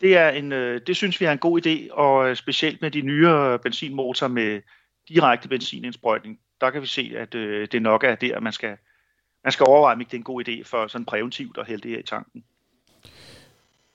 Det, 0.00 0.16
er 0.16 0.28
en, 0.28 0.52
øh, 0.52 0.80
det 0.86 0.96
synes 0.96 1.20
vi 1.20 1.24
er 1.24 1.32
en 1.32 1.38
god 1.38 1.66
idé, 1.66 1.92
og 1.92 2.30
øh, 2.30 2.36
specielt 2.36 2.82
med 2.82 2.90
de 2.90 3.00
nyere 3.00 3.58
benzinmotorer 3.58 4.30
med 4.30 4.60
direkte 5.08 5.48
benzinindsprøjtning, 5.48 6.38
der 6.60 6.70
kan 6.70 6.82
vi 6.82 6.86
se, 6.86 7.12
at 7.16 7.34
øh, 7.34 7.68
det 7.72 7.82
nok 7.82 8.04
er 8.04 8.14
der, 8.14 8.40
man 8.40 8.52
skal, 8.52 8.76
man 9.44 9.52
skal 9.52 9.66
overveje, 9.68 9.94
om 9.94 10.00
ikke 10.00 10.10
det 10.10 10.16
er 10.16 10.20
en 10.20 10.24
god 10.24 10.48
idé 10.48 10.64
for 10.64 10.86
sådan 10.88 11.04
præventivt 11.04 11.58
at 11.58 11.66
hælde 11.66 11.82
det 11.82 11.90
her 11.90 11.98
i 11.98 12.02
tanken. 12.02 12.44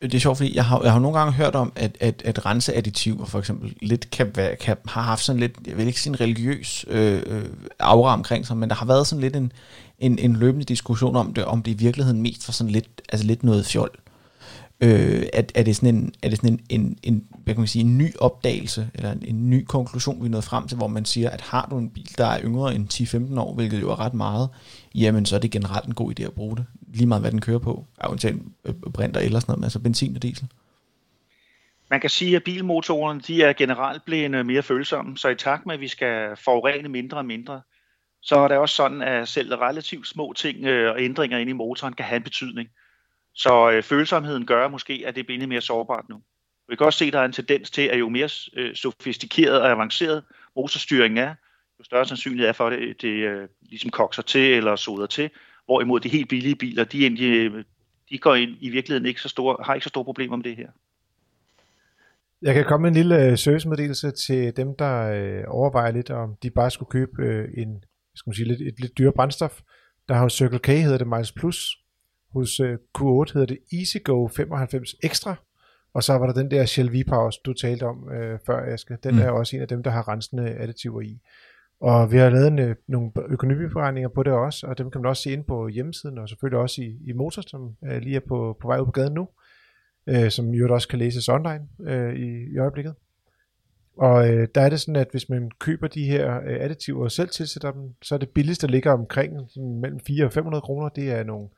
Øh, 0.01 0.11
det 0.11 0.17
er 0.17 0.19
sjovt, 0.19 0.37
fordi 0.37 0.55
jeg 0.55 0.65
har, 0.65 0.81
jeg 0.83 0.91
har 0.91 0.99
nogle 0.99 1.17
gange 1.17 1.33
hørt 1.33 1.55
om, 1.55 1.73
at, 1.75 1.97
at, 1.99 2.21
at 2.25 2.45
renseadditiver 2.45 3.25
for 3.25 3.39
eksempel 3.39 3.77
lidt 3.81 4.11
kan, 4.11 4.31
kan 4.61 4.77
har 4.85 5.01
haft 5.01 5.23
sådan 5.23 5.39
lidt, 5.39 5.55
jeg 5.67 5.77
vil 5.77 5.87
ikke 5.87 6.01
sige 6.01 6.11
en 6.11 6.21
religiøs 6.21 6.85
øh, 6.87 7.23
øh, 7.25 7.45
aura 7.79 8.13
omkring 8.13 8.47
sig, 8.47 8.57
men 8.57 8.69
der 8.69 8.75
har 8.75 8.85
været 8.85 9.07
sådan 9.07 9.21
lidt 9.21 9.35
en, 9.35 9.51
en, 9.99 10.19
en 10.19 10.35
løbende 10.35 10.65
diskussion 10.65 11.15
om 11.15 11.33
det, 11.33 11.45
om 11.45 11.63
det 11.63 11.71
i 11.71 11.77
virkeligheden 11.77 12.21
mest 12.21 12.47
var 12.47 12.51
sådan 12.51 12.71
lidt, 12.71 13.01
altså 13.09 13.27
lidt 13.27 13.43
noget 13.43 13.65
fjol. 13.65 13.89
Øh, 14.83 15.23
er, 15.33 15.43
er 15.55 15.63
det 15.63 15.75
sådan, 15.75 15.95
en, 15.95 16.13
er 16.23 16.29
det 16.29 16.37
sådan 16.37 16.59
en, 16.69 16.81
en, 16.81 16.97
en, 17.03 17.27
hvad 17.43 17.53
kan 17.53 17.61
man 17.61 17.67
sige, 17.67 17.85
en 17.85 17.97
ny 17.97 18.11
opdagelse, 18.19 18.89
eller 18.93 19.11
en, 19.11 19.23
en 19.27 19.49
ny 19.49 19.65
konklusion, 19.65 20.21
vi 20.21 20.25
er 20.25 20.31
nået 20.31 20.43
frem 20.43 20.67
til, 20.67 20.77
hvor 20.77 20.87
man 20.87 21.05
siger, 21.05 21.29
at 21.29 21.41
har 21.41 21.67
du 21.69 21.77
en 21.77 21.89
bil, 21.89 22.17
der 22.17 22.25
er 22.25 22.41
yngre 22.43 22.75
end 22.75 22.93
10-15 23.33 23.39
år, 23.39 23.53
hvilket 23.55 23.81
jo 23.81 23.91
er 23.91 23.99
ret 23.99 24.13
meget, 24.13 24.49
jamen 24.95 25.25
så 25.25 25.35
er 25.35 25.39
det 25.39 25.51
generelt 25.51 25.85
en 25.85 25.93
god 25.93 26.19
idé 26.19 26.23
at 26.23 26.33
bruge 26.33 26.57
det. 26.57 26.65
Lige 26.93 27.07
meget 27.07 27.21
hvad 27.21 27.31
den 27.31 27.41
kører 27.41 27.59
på, 27.59 27.85
afhængig 27.97 28.41
øh, 28.65 28.73
brinter 28.93 29.21
eller 29.21 29.39
sådan 29.39 29.53
noget, 29.53 29.63
altså 29.63 29.79
benzin 29.79 30.15
og 30.15 30.23
diesel. 30.23 30.47
Man 31.89 32.01
kan 32.01 32.09
sige, 32.09 32.35
at 32.35 32.43
bilmotorerne 32.43 33.19
de 33.19 33.43
er 33.43 33.53
generelt 33.53 34.05
blevet 34.05 34.35
øh, 34.35 34.45
mere 34.45 34.63
følsomme, 34.63 35.17
så 35.17 35.29
i 35.29 35.35
takt 35.35 35.65
med, 35.65 35.73
at 35.73 35.81
vi 35.81 35.87
skal 35.87 36.37
forurene 36.37 36.89
mindre 36.89 37.17
og 37.17 37.25
mindre, 37.25 37.61
så 38.21 38.35
er 38.35 38.47
det 38.47 38.57
også 38.57 38.75
sådan, 38.75 39.01
at 39.01 39.27
selv 39.27 39.53
relativt 39.53 40.07
små 40.07 40.33
ting 40.33 40.65
øh, 40.65 40.91
og 40.91 41.01
ændringer 41.01 41.37
inde 41.37 41.49
i 41.49 41.53
motoren 41.53 41.93
kan 41.93 42.05
have 42.05 42.17
en 42.17 42.23
betydning. 42.23 42.69
Så 43.35 43.71
øh, 43.71 43.83
følsomheden 43.83 44.45
gør 44.45 44.67
måske, 44.67 45.03
at 45.05 45.15
det 45.15 45.25
bliver 45.25 45.47
mere 45.47 45.61
sårbart 45.61 46.09
nu. 46.09 46.21
Vi 46.69 46.75
kan 46.75 46.85
også 46.85 46.99
se, 46.99 47.05
at 47.05 47.13
der 47.13 47.19
er 47.19 47.25
en 47.25 47.31
tendens 47.31 47.71
til, 47.71 47.81
at 47.81 47.99
jo 47.99 48.09
mere 48.09 48.29
øh, 48.57 48.75
sofistikeret 48.75 49.61
og 49.61 49.71
avanceret 49.71 50.23
motorstyringen 50.55 51.17
er, 51.17 51.35
jo 51.79 51.83
større 51.83 52.05
sandsynlighed 52.05 52.49
er 52.49 52.53
for, 52.53 52.67
at 52.67 52.79
det, 52.79 53.01
det 53.01 53.07
øh, 53.07 53.47
ligesom 53.61 53.89
kokser 53.89 54.21
til 54.21 54.53
eller 54.53 54.75
soder 54.75 55.05
til. 55.05 55.29
Hvorimod 55.65 55.99
de 55.99 56.09
helt 56.09 56.29
billige 56.29 56.55
biler, 56.55 56.83
de, 56.83 57.01
egentlig, 57.01 57.51
øh, 57.51 57.63
de 58.09 58.17
går 58.17 58.35
ind, 58.35 58.57
i 58.61 58.69
virkeligheden 58.69 59.05
ikke 59.05 59.21
så 59.21 59.29
store, 59.29 59.57
har 59.65 59.73
ikke 59.73 59.83
så 59.83 59.89
store 59.89 60.03
problemer 60.03 60.35
med 60.35 60.43
det 60.43 60.55
her. 60.55 60.67
Jeg 62.41 62.53
kan 62.53 62.65
komme 62.65 62.81
med 62.81 62.89
en 62.89 62.95
lille 62.95 63.25
øh, 63.25 63.37
servicemeddelelse 63.37 64.11
til 64.11 64.57
dem, 64.57 64.75
der 64.79 65.11
øh, 65.11 65.43
overvejer 65.47 65.91
lidt, 65.91 66.09
om 66.09 66.35
de 66.43 66.49
bare 66.49 66.71
skulle 66.71 66.89
købe 66.89 67.23
øh, 67.23 67.49
en, 67.57 67.83
skal 68.15 68.29
man 68.29 68.35
sige, 68.35 68.47
lidt, 68.47 68.61
et 68.61 68.79
lidt 68.79 68.97
dyre 68.97 69.11
brændstof. 69.15 69.61
Der 70.07 70.13
har 70.13 70.23
jo 70.23 70.29
Circle 70.29 70.59
K, 70.59 70.67
hedder 70.67 70.97
det 70.97 71.07
Miles 71.07 71.31
Plus, 71.31 71.77
hos 72.33 72.59
øh, 72.59 72.77
Q8 72.97 73.33
hedder 73.33 73.45
det 73.45 73.59
EasyGo 73.73 74.27
95 74.27 74.95
Extra, 75.03 75.35
og 75.93 76.03
så 76.03 76.13
var 76.13 76.25
der 76.25 76.33
den 76.33 76.51
der 76.51 76.65
Shell 76.65 76.89
V-Power, 76.89 77.39
du 77.45 77.53
talte 77.53 77.83
om 77.83 78.11
øh, 78.11 78.39
før, 78.45 78.73
Aske. 78.73 78.97
Den 79.03 79.15
mm. 79.15 79.21
er 79.21 79.29
også 79.29 79.55
en 79.55 79.61
af 79.61 79.67
dem, 79.67 79.83
der 79.83 79.91
har 79.91 80.07
rensende 80.07 80.49
additiver 80.49 81.01
i. 81.01 81.19
Og 81.79 82.11
vi 82.11 82.17
har 82.17 82.29
lavet 82.29 82.47
en, 82.47 82.59
øh, 82.59 82.75
nogle 82.87 83.11
økonomiberegninger 83.29 84.09
på 84.09 84.23
det 84.23 84.33
også, 84.33 84.67
og 84.67 84.77
dem 84.77 84.91
kan 84.91 85.01
man 85.01 85.09
også 85.09 85.23
se 85.23 85.31
ind 85.31 85.43
på 85.43 85.67
hjemmesiden, 85.67 86.17
og 86.17 86.29
selvfølgelig 86.29 86.59
også 86.59 86.81
i, 86.81 86.97
i 87.05 87.13
Motor, 87.13 87.41
som 87.47 87.75
øh, 87.85 88.01
lige 88.01 88.15
er 88.15 88.27
på, 88.27 88.57
på 88.61 88.67
vej 88.67 88.79
ud 88.79 88.85
på 88.85 88.91
gaden 88.91 89.13
nu, 89.13 89.27
øh, 90.07 90.31
som 90.31 90.49
jo 90.49 90.73
også 90.73 90.87
kan 90.87 90.99
læses 90.99 91.29
online 91.29 91.67
øh, 91.87 92.15
i, 92.15 92.53
i 92.53 92.57
øjeblikket. 92.57 92.95
Og 93.97 94.29
øh, 94.29 94.47
der 94.55 94.61
er 94.61 94.69
det 94.69 94.81
sådan, 94.81 94.95
at 94.95 95.07
hvis 95.11 95.29
man 95.29 95.51
køber 95.59 95.87
de 95.87 96.05
her 96.05 96.35
øh, 96.35 96.57
additiver 96.59 97.03
og 97.03 97.11
selv 97.11 97.29
tilsætter 97.29 97.71
dem, 97.71 97.81
så 98.01 98.15
er 98.15 98.19
det 98.19 98.29
billigste, 98.29 98.67
der 98.67 98.71
ligger 98.71 98.91
omkring 98.91 99.33
sådan, 99.49 99.79
mellem 99.81 99.99
400 99.99 100.27
og 100.27 100.33
500 100.33 100.61
kroner, 100.61 100.89
det 100.89 101.11
er 101.11 101.23
nogle 101.23 101.49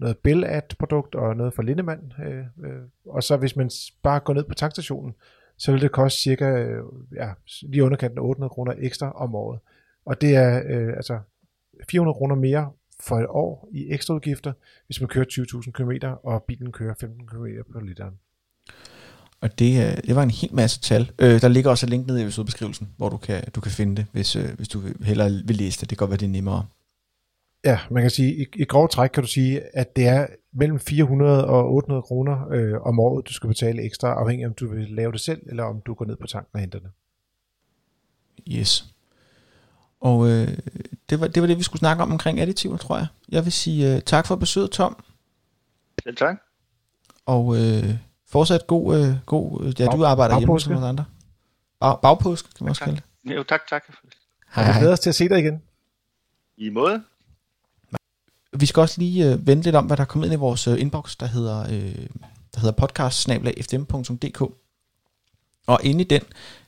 noget 0.00 0.18
Bellat-produkt 0.18 1.14
og 1.14 1.36
noget 1.36 1.54
fra 1.54 1.62
Lindemann. 1.62 2.12
Øh, 2.26 2.38
øh, 2.38 2.82
og 3.06 3.22
så 3.22 3.36
hvis 3.36 3.56
man 3.56 3.70
bare 4.02 4.20
går 4.20 4.34
ned 4.34 4.44
på 4.44 4.54
tankstationen, 4.54 5.14
så 5.56 5.72
vil 5.72 5.80
det 5.80 5.92
koste 5.92 6.22
cirka 6.22 6.44
øh, 6.44 6.82
ja, 7.14 7.28
lige 7.62 7.84
underkanten 7.84 8.18
800 8.18 8.50
kroner 8.50 8.74
ekstra 8.78 9.12
om 9.12 9.34
året. 9.34 9.60
Og 10.04 10.20
det 10.20 10.36
er 10.36 10.62
øh, 10.66 10.92
altså 10.96 11.18
400 11.90 12.14
kroner 12.14 12.34
mere 12.34 12.70
for 13.00 13.18
et 13.18 13.26
år 13.28 13.68
i 13.72 13.92
ekstra 13.92 14.14
udgifter, 14.14 14.52
hvis 14.86 15.00
man 15.00 15.08
kører 15.08 15.24
20.000 15.24 15.70
km, 15.70 16.06
og 16.22 16.42
bilen 16.42 16.72
kører 16.72 16.94
15 17.00 17.26
km 17.26 17.46
på 17.72 17.80
literen. 17.80 18.14
Og 19.40 19.58
det, 19.58 19.86
øh, 19.86 19.96
det 20.06 20.16
var 20.16 20.22
en 20.22 20.30
hel 20.30 20.54
masse 20.54 20.80
tal. 20.80 21.10
Øh, 21.18 21.40
der 21.40 21.48
ligger 21.48 21.70
også 21.70 21.86
et 21.86 21.90
link 21.90 22.06
nede 22.06 22.20
i 22.20 22.22
episodebeskrivelsen, 22.22 22.88
hvor 22.96 23.08
du 23.08 23.16
kan, 23.16 23.44
du 23.54 23.60
kan 23.60 23.72
finde 23.72 23.96
det, 23.96 24.06
hvis, 24.12 24.36
øh, 24.36 24.54
hvis 24.56 24.68
du 24.68 24.82
hellere 25.02 25.30
vil 25.44 25.56
læse 25.56 25.80
det. 25.80 25.90
Det 25.90 25.98
kan 25.98 26.02
godt 26.06 26.10
være, 26.10 26.18
det 26.18 26.26
er 26.26 26.30
nemmere. 26.30 26.66
Ja, 27.64 27.80
man 27.90 28.02
kan 28.02 28.10
sige, 28.10 28.34
i, 28.36 28.46
i 28.54 28.64
grov 28.64 28.88
træk 28.88 29.10
kan 29.10 29.22
du 29.22 29.28
sige, 29.28 29.76
at 29.76 29.96
det 29.96 30.06
er 30.08 30.26
mellem 30.52 30.80
400 30.80 31.46
og 31.46 31.72
800 31.74 32.02
kroner 32.02 32.48
øh, 32.50 32.80
om 32.80 33.00
året, 33.00 33.28
du 33.28 33.32
skal 33.32 33.48
betale 33.48 33.82
ekstra, 33.82 34.08
afhængig 34.14 34.46
om 34.46 34.54
du 34.54 34.68
vil 34.68 34.88
lave 34.90 35.12
det 35.12 35.20
selv, 35.20 35.42
eller 35.46 35.64
om 35.64 35.80
du 35.86 35.94
går 35.94 36.04
ned 36.04 36.16
på 36.16 36.26
tanken 36.26 36.50
og 36.54 36.60
henter 36.60 36.78
det. 36.78 36.90
Yes. 38.50 38.84
Og 40.00 40.28
øh, 40.28 40.48
det, 41.10 41.20
var, 41.20 41.26
det 41.26 41.42
var 41.42 41.46
det, 41.46 41.58
vi 41.58 41.62
skulle 41.62 41.78
snakke 41.80 42.02
om 42.02 42.12
omkring 42.12 42.40
additiver, 42.40 42.76
tror 42.76 42.96
jeg. 42.96 43.06
Jeg 43.28 43.44
vil 43.44 43.52
sige 43.52 43.94
øh, 43.96 44.02
tak 44.02 44.26
for 44.26 44.36
besøget, 44.36 44.70
Tom. 44.70 45.04
Selv 46.02 46.16
tak. 46.16 46.36
Og 47.26 47.56
øh, 47.56 47.94
fortsat 48.26 48.66
god, 48.66 48.96
øh, 48.98 49.14
god 49.26 49.74
ja, 49.78 49.84
Bag- 49.86 49.96
du 49.96 50.04
arbejder 50.04 50.38
hjemme 50.38 50.46
bagpåske. 50.52 50.64
som 50.64 50.72
nogle 50.72 50.86
andre. 50.88 51.04
Bag, 51.80 51.98
bagpåsk, 52.02 52.56
kan 52.56 52.64
man 52.64 52.70
også 52.70 52.80
tak. 52.80 52.86
kalde 52.88 53.02
det. 53.24 53.36
Jo, 53.36 53.42
tak, 53.42 53.60
tak. 53.70 53.82
Hej, 54.54 54.64
Vi 54.64 54.70
hej. 54.72 54.80
glæder 54.80 54.92
os 54.92 55.00
til 55.00 55.08
at 55.10 55.14
se 55.14 55.28
dig 55.28 55.38
igen. 55.38 55.62
I 56.56 56.70
måde. 56.70 57.04
Vi 58.56 58.66
skal 58.66 58.80
også 58.80 58.94
lige 58.98 59.32
øh, 59.32 59.46
vente 59.46 59.64
lidt 59.64 59.76
om, 59.76 59.86
hvad 59.86 59.96
der 59.96 60.02
er 60.02 60.06
kommet 60.06 60.26
ind 60.26 60.34
i 60.34 60.36
vores 60.36 60.68
øh, 60.68 60.80
inbox, 60.80 61.16
der 61.16 61.26
hedder, 61.26 61.60
øh, 61.60 62.06
der 62.54 62.60
hedder 62.60 62.72
podcast 62.72 63.28
Og 65.66 65.80
inde 65.82 66.00
i 66.00 66.04
den, 66.04 66.22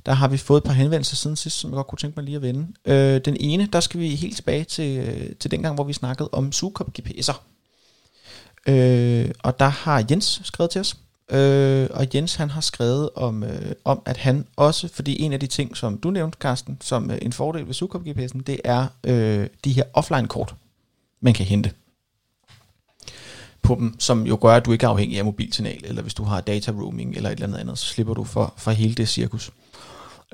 der 0.06 0.12
har 0.12 0.28
vi 0.28 0.36
fået 0.36 0.60
et 0.60 0.64
par 0.64 0.72
henvendelser 0.72 1.16
siden 1.16 1.36
sidst, 1.36 1.58
som 1.58 1.70
jeg 1.70 1.76
godt 1.76 1.86
kunne 1.86 1.98
tænke 1.98 2.16
mig 2.16 2.24
lige 2.24 2.36
at 2.36 2.42
vende. 2.42 2.66
Øh, 2.84 3.20
den 3.24 3.36
ene, 3.40 3.68
der 3.72 3.80
skal 3.80 4.00
vi 4.00 4.14
helt 4.14 4.36
tilbage 4.36 4.64
til, 4.64 4.98
øh, 4.98 5.36
til 5.36 5.50
dengang, 5.50 5.74
hvor 5.74 5.84
vi 5.84 5.92
snakkede 5.92 6.28
om 6.32 6.52
Sugekop 6.52 6.88
GPS'er. 6.98 7.40
Øh, 8.66 9.30
og 9.38 9.60
der 9.60 9.68
har 9.68 10.04
Jens 10.10 10.40
skrevet 10.44 10.70
til 10.70 10.80
os. 10.80 10.96
Øh, 11.30 11.88
og 11.90 12.06
Jens 12.14 12.34
han 12.34 12.50
har 12.50 12.60
skrevet 12.60 13.10
om, 13.14 13.44
øh, 13.44 13.72
om, 13.84 14.02
at 14.06 14.16
han 14.16 14.46
også, 14.56 14.88
fordi 14.88 15.22
en 15.22 15.32
af 15.32 15.40
de 15.40 15.46
ting, 15.46 15.76
som 15.76 15.98
du 15.98 16.10
nævnte, 16.10 16.38
Carsten, 16.40 16.78
som 16.80 17.10
øh, 17.10 17.18
en 17.22 17.32
fordel 17.32 17.66
ved 17.66 17.74
Sugekop 17.74 18.02
GPS'en, 18.02 18.42
det 18.46 18.60
er 18.64 18.86
øh, 19.04 19.46
de 19.64 19.72
her 19.72 19.84
offline-kort, 19.94 20.54
man 21.20 21.34
kan 21.34 21.46
hente 21.46 21.72
på 23.62 23.74
dem, 23.74 24.00
som 24.00 24.26
jo 24.26 24.38
gør, 24.42 24.54
at 24.56 24.66
du 24.66 24.72
ikke 24.72 24.86
er 24.86 24.90
afhængig 24.90 25.18
af 25.18 25.24
mobilsignal, 25.24 25.84
eller 25.84 26.02
hvis 26.02 26.14
du 26.14 26.24
har 26.24 26.40
data 26.40 26.70
roaming 26.70 27.16
eller 27.16 27.30
et 27.30 27.34
eller 27.34 27.46
andet 27.46 27.58
andet, 27.58 27.78
så 27.78 27.86
slipper 27.86 28.14
du 28.14 28.24
for, 28.24 28.54
for 28.56 28.70
hele 28.70 28.94
det 28.94 29.08
cirkus. 29.08 29.50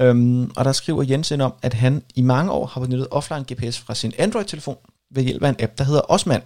Øhm, 0.01 0.51
og 0.57 0.65
der 0.65 0.73
skriver 0.73 1.03
Jens 1.03 1.31
ind 1.31 1.43
om, 1.43 1.55
at 1.63 1.75
han 1.75 2.03
i 2.15 2.23
mange 2.23 2.53
år 2.53 2.67
har 2.67 2.81
benyttet 2.81 3.09
offline 3.11 3.45
GPS 3.53 3.79
fra 3.79 3.95
sin 3.95 4.13
Android-telefon 4.19 4.77
ved 5.11 5.23
hjælp 5.23 5.43
af 5.43 5.49
en 5.49 5.57
app, 5.59 5.79
der 5.79 5.85
hedder 5.85 6.11
Osman, 6.11 6.43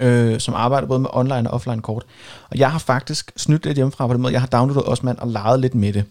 øh, 0.00 0.40
som 0.40 0.54
arbejder 0.54 0.88
både 0.88 1.00
med 1.00 1.10
online 1.12 1.50
og 1.50 1.54
offline 1.54 1.82
kort. 1.82 2.06
Og 2.50 2.58
jeg 2.58 2.72
har 2.72 2.78
faktisk 2.78 3.32
snydt 3.36 3.64
lidt 3.64 3.76
hjemmefra 3.76 4.06
på 4.06 4.12
den 4.12 4.22
måde, 4.22 4.32
jeg 4.32 4.40
har 4.40 4.48
downloadet 4.48 4.88
Osman 4.88 5.20
og 5.20 5.28
leget 5.28 5.60
lidt 5.60 5.74
med 5.74 5.92
det. 5.92 6.04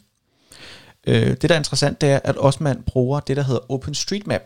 Øh, 1.07 1.27
det, 1.27 1.41
der 1.41 1.55
er 1.55 1.59
interessant, 1.59 2.01
det 2.01 2.11
er, 2.11 2.19
at 2.23 2.35
Osman 2.39 2.83
bruger 2.85 3.19
det, 3.19 3.37
der 3.37 3.43
hedder 3.43 3.71
OpenStreetMap, 3.71 4.41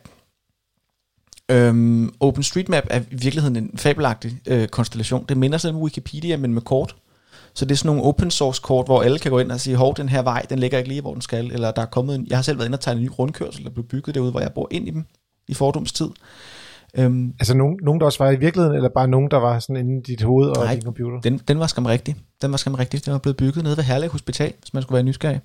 Øhm, 1.52 2.14
OpenStreetMap 2.20 2.84
er 2.90 3.00
i 3.00 3.16
virkeligheden 3.16 3.56
en 3.56 3.72
fabelagtig 3.76 4.40
øh, 4.48 4.68
konstellation. 4.68 5.26
Det 5.30 5.38
minder 5.38 5.58
sådan 5.58 5.76
om 5.76 5.82
Wikipedia, 5.82 6.38
men 6.38 6.54
med 6.54 6.62
kort. 6.62 6.96
Så 7.54 7.66
det 7.66 7.72
er 7.72 7.76
sådan 7.76 7.88
nogle 7.88 8.04
open 8.04 8.32
source 8.32 8.62
kort, 8.64 8.86
hvor 8.86 9.02
alle 9.02 9.20
kan 9.20 9.32
gå 9.32 9.40
ind 9.40 9.52
og 9.52 9.60
sige, 9.60 9.76
hov, 9.76 9.96
den 9.98 10.10
her 10.10 10.22
vej, 10.22 10.46
den 10.50 10.60
ligger 10.60 10.78
ikke 10.78 10.90
lige, 10.90 11.02
hvor 11.02 11.14
den 11.14 11.22
skal. 11.22 11.52
Eller 11.52 11.72
der 11.72 11.82
er 11.82 11.86
kommet 11.86 12.16
en, 12.16 12.28
jeg 12.30 12.38
har 12.38 12.42
selv 12.44 12.58
været 12.58 12.68
inde 12.68 12.76
og 12.76 12.80
tegne 12.80 13.00
en 13.00 13.06
ny 13.06 13.10
rundkørsel, 13.20 13.64
der 13.64 13.70
blev 13.70 13.86
bygget 13.86 14.16
derude, 14.16 14.32
hvor 14.32 14.40
jeg 14.40 14.52
bor 14.56 14.68
ind 14.72 14.88
i 14.88 14.92
dem 14.92 15.06
i 15.48 15.54
fordums 15.54 15.94
tid. 15.94 16.08
Øhm, 16.98 17.34
Altså 17.40 17.58
nogen, 17.58 17.80
nogen, 17.84 18.00
der 18.00 18.06
også 18.06 18.24
var 18.24 18.32
i 18.32 18.36
virkeligheden, 18.40 18.76
eller 18.76 18.90
bare 18.96 19.08
nogen, 19.08 19.32
der 19.32 19.38
var 19.38 19.60
sådan 19.60 19.76
inde 19.76 19.98
i 20.00 20.02
dit 20.02 20.22
hoved 20.22 20.50
og 20.50 20.64
Nej, 20.64 20.74
din 20.74 20.84
computer? 20.84 21.22
den, 21.22 21.38
den 21.48 21.60
var 21.60 21.68
skam 21.68 21.86
rigtig. 21.86 22.16
Den 22.42 22.52
var 22.52 22.58
skam 22.58 22.74
rigtig. 22.74 23.06
Den 23.06 23.14
var 23.14 23.20
blevet 23.20 23.38
bygget 23.38 23.64
nede 23.64 23.78
ved 23.78 23.84
Herlev 23.84 24.10
Hospital, 24.12 24.54
hvis 24.62 24.74
man 24.74 24.84
skulle 24.84 24.96
være 24.96 25.04
nysgerrig. 25.04 25.42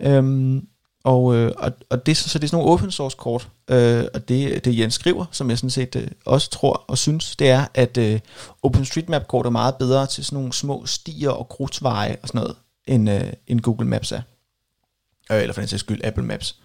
Øhm, 0.00 0.60
og, 1.04 1.36
øh, 1.36 1.52
og, 1.56 1.72
og 1.90 2.06
det, 2.06 2.16
så 2.16 2.28
så 2.28 2.38
det 2.38 2.44
er 2.44 2.48
sådan 2.48 2.62
nogle 2.62 2.72
open 2.72 2.90
source 2.90 3.16
kort, 3.20 3.48
øh, 3.70 4.04
og 4.14 4.28
det, 4.28 4.64
det 4.64 4.78
Jens 4.78 4.94
skriver, 4.94 5.24
som 5.30 5.50
jeg 5.50 5.58
sådan 5.58 5.70
set 5.70 5.96
øh, 5.96 6.08
også 6.24 6.50
tror 6.50 6.84
og 6.88 6.98
synes, 6.98 7.36
det 7.36 7.50
er, 7.50 7.66
at 7.74 7.96
øh, 7.96 8.20
OpenStreetMap 8.62 9.26
kort 9.26 9.46
er 9.46 9.50
meget 9.50 9.74
bedre 9.74 10.06
til 10.06 10.24
sådan 10.24 10.36
nogle 10.36 10.52
små 10.52 10.86
stier 10.86 11.30
og 11.30 11.48
grusveje 11.48 12.16
og 12.22 12.28
sådan 12.28 12.40
noget, 12.40 12.56
end, 12.86 13.10
øh, 13.10 13.32
end 13.46 13.60
Google 13.60 13.88
Maps 13.88 14.12
er. 14.12 14.20
Øh, 15.32 15.40
eller 15.40 15.52
for 15.52 15.60
den 15.60 15.68
sags 15.68 15.80
skyld 15.80 16.04
Apple 16.04 16.24
Maps. 16.24 16.56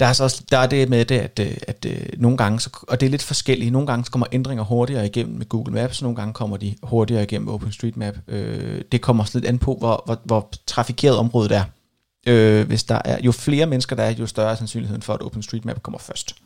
Der 0.00 0.06
er, 0.06 0.12
så 0.12 0.24
også, 0.24 0.42
der 0.50 0.58
er 0.58 0.66
det 0.66 0.88
med 0.88 1.04
det, 1.04 1.18
at, 1.18 1.38
øh, 1.38 1.56
at, 1.68 1.86
at 1.86 2.20
nogle 2.20 2.36
gange, 2.36 2.60
så, 2.60 2.70
og 2.88 3.00
det 3.00 3.06
er 3.06 3.10
lidt 3.10 3.22
forskelligt, 3.22 3.72
nogle 3.72 3.86
gange 3.86 4.04
så 4.04 4.10
kommer 4.10 4.26
ændringer 4.32 4.64
hurtigere 4.64 5.06
igennem 5.06 5.38
med 5.38 5.48
Google 5.48 5.74
Maps, 5.74 6.02
nogle 6.02 6.16
gange 6.16 6.34
kommer 6.34 6.56
de 6.56 6.74
hurtigere 6.82 7.22
igennem 7.22 7.48
OpenStreetMap. 7.48 8.14
Øh, 8.28 8.82
det 8.92 9.00
kommer 9.00 9.22
også 9.22 9.38
lidt 9.38 9.48
an 9.48 9.58
på, 9.58 9.74
hvor, 9.74 10.02
hvor, 10.06 10.20
hvor 10.24 10.50
trafikeret 10.66 11.16
området 11.16 11.52
er. 11.52 11.64
Øh, 12.28 12.66
hvis 12.66 12.84
der 12.84 12.98
er, 13.04 13.18
jo 13.22 13.32
flere 13.32 13.66
mennesker 13.66 13.96
der 13.96 14.02
er, 14.02 14.12
jo 14.12 14.26
større 14.26 14.50
er 14.50 14.54
sandsynligheden 14.54 15.02
for, 15.02 15.12
at 15.12 15.22
OpenStreetMap 15.22 15.82
kommer 15.82 15.98
først. 15.98 16.36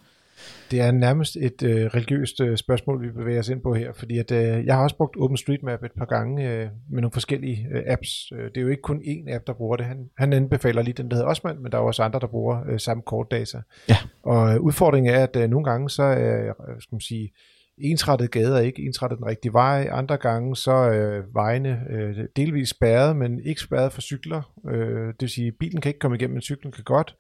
Det 0.71 0.81
er 0.81 0.91
nærmest 0.91 1.37
et 1.37 1.63
øh, 1.63 1.87
religiøst 1.87 2.41
øh, 2.41 2.57
spørgsmål, 2.57 3.03
vi 3.03 3.11
bevæger 3.11 3.39
os 3.41 3.49
ind 3.49 3.61
på 3.61 3.75
her, 3.75 3.93
fordi 3.93 4.19
at, 4.19 4.31
øh, 4.31 4.67
jeg 4.67 4.75
har 4.75 4.83
også 4.83 4.97
brugt 4.97 5.17
OpenStreetMap 5.21 5.83
et 5.83 5.91
par 5.99 6.05
gange 6.05 6.51
øh, 6.51 6.69
med 6.91 7.03
nogle 7.03 7.13
forskellige 7.13 7.69
øh, 7.75 7.83
apps. 7.87 8.33
Øh, 8.33 8.45
Det 8.45 8.57
er 8.57 8.61
jo 8.61 8.69
ikke 8.69 8.83
kun 8.83 9.01
én 9.01 9.35
app, 9.35 9.47
der 9.47 9.53
bruger 9.53 9.77
det. 9.77 9.87
Han, 9.87 10.11
han 10.19 10.33
anbefaler 10.33 10.83
lige 10.83 10.95
den, 10.95 11.11
der 11.11 11.17
hedder 11.17 11.31
Osman, 11.31 11.63
men 11.63 11.73
der 11.73 11.79
er 11.79 11.83
også 11.83 12.03
andre, 12.03 12.21
der 12.21 12.27
bruger 12.27 12.61
øh, 12.69 12.81
samme 12.81 13.03
kortdata. 13.07 13.59
Ja. 13.89 13.97
Og 14.23 14.55
øh, 14.55 14.61
udfordringen 14.61 15.15
er, 15.15 15.23
at 15.23 15.37
øh, 15.37 15.51
nogle 15.51 15.65
gange 15.65 15.91
så 15.91 16.03
er, 16.03 16.49
øh, 16.49 16.55
skal 16.81 16.95
man 16.95 17.01
sige, 17.01 17.33
ensrettede 17.79 18.29
gader 18.29 18.59
ikke 18.59 18.83
ensrettet 18.83 19.19
den 19.19 19.27
rigtige 19.27 19.53
vej. 19.53 19.89
Andre 19.93 20.17
gange 20.17 20.57
så 20.57 20.73
er 20.73 21.19
øh, 21.19 21.35
vejene 21.35 21.85
øh, 21.91 22.17
delvis 22.37 22.69
spærret, 22.69 23.17
men 23.17 23.41
ikke 23.41 23.61
spærret 23.61 23.93
for 23.93 24.01
cykler. 24.01 24.53
Øh, 24.69 25.07
det 25.07 25.21
vil 25.21 25.29
sige, 25.29 25.47
at 25.47 25.55
bilen 25.61 25.81
kan 25.81 25.91
ikke 25.91 25.99
komme 25.99 26.17
igennem, 26.17 26.35
men 26.35 26.43
cyklen 26.43 26.73
kan 26.73 26.85
godt. 26.85 27.17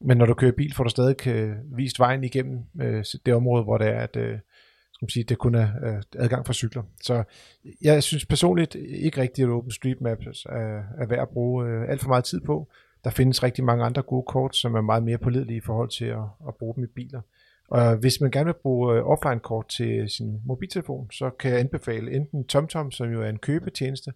Men 0.00 0.16
når 0.16 0.26
du 0.26 0.34
kører 0.34 0.52
bil, 0.52 0.74
får 0.74 0.84
du 0.84 0.90
stadig 0.90 1.26
øh, 1.26 1.56
vist 1.76 1.98
vejen 1.98 2.24
igennem 2.24 2.58
øh, 2.80 3.04
det 3.26 3.34
område, 3.34 3.64
hvor 3.64 3.78
det 3.78 3.86
er, 3.88 4.00
at 4.00 4.16
øh, 4.16 4.38
skal 4.92 5.04
man 5.04 5.10
sige, 5.10 5.24
det 5.24 5.38
kun 5.38 5.54
er 5.54 5.68
øh, 5.84 6.02
adgang 6.18 6.46
for 6.46 6.52
cykler. 6.52 6.82
Så 7.02 7.24
jeg 7.82 8.02
synes 8.02 8.26
personligt 8.26 8.74
ikke 8.74 9.20
rigtigt, 9.20 9.46
at 9.46 9.52
OpenStreetMaps 9.52 10.44
er, 10.44 10.82
er 10.98 11.06
værd 11.06 11.22
at 11.22 11.28
bruge 11.28 11.66
øh, 11.66 11.88
alt 11.88 12.00
for 12.00 12.08
meget 12.08 12.24
tid 12.24 12.40
på. 12.40 12.68
Der 13.04 13.10
findes 13.10 13.42
rigtig 13.42 13.64
mange 13.64 13.84
andre 13.84 14.02
gode 14.02 14.24
kort, 14.28 14.56
som 14.56 14.74
er 14.74 14.80
meget 14.80 15.02
mere 15.02 15.18
pålidelige 15.18 15.56
i 15.56 15.60
forhold 15.60 15.88
til 15.88 16.04
at, 16.04 16.24
at 16.48 16.54
bruge 16.58 16.74
dem 16.74 16.84
i 16.84 16.86
biler. 16.86 17.20
Og 17.68 17.96
hvis 17.96 18.20
man 18.20 18.30
gerne 18.30 18.44
vil 18.44 18.54
bruge 18.62 18.96
øh, 18.96 19.06
offline-kort 19.06 19.68
til 19.68 20.10
sin 20.10 20.40
mobiltelefon, 20.44 21.10
så 21.10 21.30
kan 21.30 21.50
jeg 21.50 21.60
anbefale 21.60 22.12
enten 22.12 22.44
TomTom, 22.44 22.90
som 22.90 23.12
jo 23.12 23.22
er 23.22 23.28
en 23.28 23.38
købetjeneste. 23.38 24.12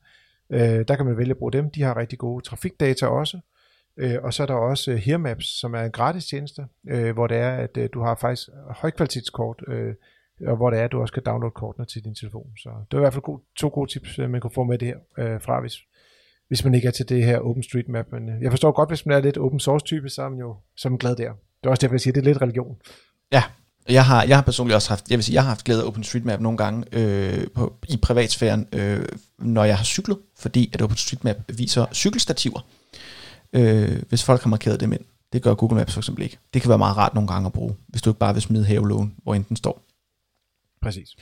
Øh, 0.50 0.84
der 0.88 0.96
kan 0.96 1.06
man 1.06 1.18
vælge 1.18 1.30
at 1.30 1.38
bruge 1.38 1.52
dem. 1.52 1.70
De 1.70 1.82
har 1.82 1.96
rigtig 1.96 2.18
gode 2.18 2.44
trafikdata 2.44 3.06
også. 3.06 3.40
Øh, 3.96 4.16
og 4.22 4.34
så 4.34 4.42
er 4.42 4.46
der 4.46 4.54
også 4.54 4.92
øh, 4.92 5.40
som 5.40 5.74
er 5.74 5.80
en 5.80 5.90
gratis 5.90 6.26
tjeneste, 6.26 6.66
øh, 6.88 7.14
hvor 7.14 7.26
det 7.26 7.36
er, 7.36 7.50
at 7.50 7.76
øh, 7.76 7.88
du 7.92 8.00
har 8.00 8.14
faktisk 8.14 8.48
højkvalitetskort, 8.70 9.62
øh, 9.68 9.94
og 10.46 10.56
hvor 10.56 10.70
det 10.70 10.78
er, 10.78 10.84
at 10.84 10.92
du 10.92 11.00
også 11.00 11.14
kan 11.14 11.22
downloade 11.26 11.54
kortene 11.54 11.86
til 11.86 12.04
din 12.04 12.14
telefon. 12.14 12.50
Så 12.56 12.70
det 12.90 12.96
er 12.96 13.00
i 13.00 13.00
hvert 13.00 13.12
fald 13.12 13.22
god, 13.22 13.38
to 13.56 13.68
gode 13.68 13.90
tips, 13.90 14.18
øh, 14.18 14.30
man 14.30 14.40
kan 14.40 14.50
få 14.50 14.64
med 14.64 14.78
det 14.78 14.88
her 14.88 14.98
øh, 15.18 15.40
fra, 15.40 15.60
hvis, 15.60 15.76
hvis 16.48 16.64
man 16.64 16.74
ikke 16.74 16.88
er 16.88 16.92
til 16.92 17.08
det 17.08 17.24
her 17.24 17.38
OpenStreetMap. 17.38 18.12
Men 18.12 18.28
øh, 18.28 18.42
jeg 18.42 18.52
forstår 18.52 18.72
godt, 18.72 18.90
hvis 18.90 19.06
man 19.06 19.16
er 19.16 19.20
lidt 19.20 19.38
open 19.38 19.60
source 19.60 19.84
type, 19.84 20.08
så 20.08 20.22
er 20.22 20.28
man 20.28 20.38
jo 20.38 20.56
som 20.76 20.98
glad 20.98 21.16
der. 21.16 21.32
Det 21.32 21.66
er 21.66 21.70
også 21.70 21.80
derfor, 21.80 21.94
jeg 21.94 22.00
siger, 22.00 22.12
at 22.12 22.14
det 22.14 22.20
er 22.20 22.32
lidt 22.32 22.42
religion. 22.42 22.76
Ja, 23.32 23.42
jeg 23.88 24.06
har, 24.06 24.22
jeg 24.22 24.36
har 24.36 24.42
personligt 24.42 24.74
også 24.74 24.88
haft, 24.88 25.10
jeg 25.10 25.18
vil 25.18 25.24
sige, 25.24 25.34
jeg 25.34 25.42
har 25.42 25.48
haft 25.48 25.64
glæde 25.64 25.82
af 25.82 25.86
OpenStreetMap 25.86 26.40
nogle 26.40 26.58
gange 26.58 26.84
øh, 26.92 27.46
på, 27.54 27.74
i 27.88 27.96
privatsfæren, 27.96 28.66
øh, 28.72 29.04
når 29.38 29.64
jeg 29.64 29.76
har 29.76 29.84
cyklet, 29.84 30.18
fordi 30.38 30.70
at 30.72 30.82
OpenStreetMap 30.82 31.36
viser 31.48 31.86
cykelstativer, 31.92 32.60
øh, 33.52 34.02
hvis 34.08 34.24
folk 34.24 34.42
har 34.42 34.48
markeret 34.48 34.80
dem 34.80 34.92
ind. 34.92 35.00
Det 35.32 35.42
gør 35.42 35.54
Google 35.54 35.76
Maps 35.76 35.92
for 35.92 36.00
eksempel 36.00 36.24
ikke. 36.24 36.38
Det 36.54 36.62
kan 36.62 36.68
være 36.68 36.78
meget 36.78 36.96
rart 36.96 37.14
nogle 37.14 37.28
gange 37.28 37.46
at 37.46 37.52
bruge, 37.52 37.76
hvis 37.88 38.02
du 38.02 38.10
ikke 38.10 38.18
bare 38.18 38.32
vil 38.32 38.42
smide 38.42 38.64
havelågen, 38.64 39.14
hvor 39.22 39.34
enten 39.34 39.56
står. 39.56 39.82
Præcis. 40.82 41.16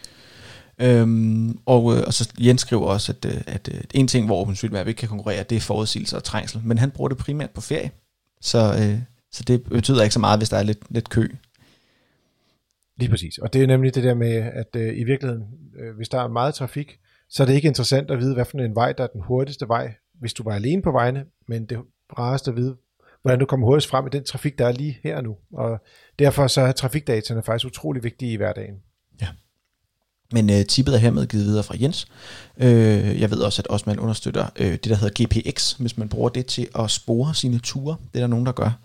Øhm, 0.81 1.59
og, 1.67 1.97
øh, 1.97 2.03
og 2.07 2.15
så 2.15 2.29
Jens 2.41 2.61
skriver 2.61 2.87
også, 2.87 3.13
at, 3.13 3.25
øh, 3.25 3.41
at 3.47 3.69
øh, 3.75 3.81
en 3.95 4.09
ting, 4.09 4.27
hvor 4.27 4.41
OpenStreetMap 4.41 4.87
ikke 4.87 4.99
kan 4.99 5.09
konkurrere, 5.09 5.43
det 5.43 5.57
er 5.57 5.61
forudsigelse 5.61 6.17
og 6.17 6.25
trængsel. 6.25 6.61
Men 6.65 6.79
han 6.79 6.91
bruger 6.91 7.09
det 7.09 7.19
primært 7.19 7.51
på 7.51 7.61
ferie. 7.61 7.91
Så, 8.41 8.77
øh, 8.81 8.99
så 9.33 9.43
det 9.43 9.63
betyder 9.63 10.03
ikke 10.03 10.15
så 10.15 10.21
meget, 10.21 10.41
hvis 10.41 10.49
der 10.49 10.57
er 10.57 10.63
lidt, 10.63 10.79
lidt 10.91 11.09
kø. 11.09 11.29
Lige 12.99 13.11
præcis. 13.11 13.39
Og 13.39 13.53
det 13.53 13.63
er 13.63 13.67
nemlig 13.67 13.95
det 13.95 14.05
der 14.05 14.15
med, 14.15 14.33
at 14.33 14.77
øh, 14.77 14.99
i 14.99 15.05
virkeligheden, 15.05 15.45
øh, 15.81 15.97
hvis 15.97 16.09
der 16.09 16.21
er 16.21 16.29
meget 16.29 16.55
trafik, 16.55 16.99
så 17.31 17.43
er 17.43 17.47
det 17.47 17.55
ikke 17.55 17.69
interessant 17.69 18.11
at 18.11 18.19
vide, 18.19 18.35
hvad 18.35 18.45
for 18.45 18.59
en 18.59 18.75
vej, 18.75 18.93
der 18.93 19.05
er 19.05 19.09
den 19.09 19.21
hurtigste 19.21 19.69
vej, 19.69 19.95
hvis 20.21 20.35
du 20.35 20.43
var 20.43 20.55
alene 20.55 20.83
på 20.83 20.93
vejene, 20.93 21.25
men 21.49 21.67
det 21.67 21.79
er 22.17 22.49
at 22.49 22.57
vide, 22.57 22.77
hvordan 23.23 23.39
du 23.39 23.47
kommer 23.47 23.67
hurtigst 23.67 23.89
frem 23.89 24.07
i 24.07 24.11
den 24.11 24.25
trafik, 24.25 24.59
der 24.59 24.67
er 24.67 24.73
lige 24.73 24.99
her 25.03 25.17
og 25.17 25.23
nu. 25.23 25.37
Og 25.53 25.79
derfor 26.19 26.47
så 26.47 26.61
er 26.61 26.73
trafikdataene 26.73 27.43
faktisk 27.43 27.67
utrolig 27.67 28.05
vigtige 28.05 28.33
i 28.33 28.37
hverdagen. 28.37 28.75
Ja. 29.21 29.29
Men 30.33 30.51
øh, 30.51 30.67
tippet 30.67 30.95
er 30.95 30.99
hermed 30.99 31.27
givet 31.27 31.47
videre 31.47 31.63
fra 31.63 31.75
Jens. 31.81 32.07
Øh, 32.57 33.21
jeg 33.21 33.31
ved 33.31 33.39
også, 33.39 33.63
at 33.63 33.67
Osman 33.71 33.99
understøtter 33.99 34.47
øh, 34.57 34.71
det, 34.71 34.85
der 34.85 34.95
hedder 34.95 35.25
GPX, 35.25 35.73
hvis 35.73 35.99
man 35.99 36.09
bruger 36.09 36.29
det 36.29 36.47
til 36.47 36.69
at 36.79 36.91
spore 36.91 37.35
sine 37.35 37.59
ture. 37.59 37.97
Det 38.13 38.19
er 38.19 38.21
der 38.21 38.27
nogen, 38.27 38.47
der 38.47 38.53
gør. 38.53 38.79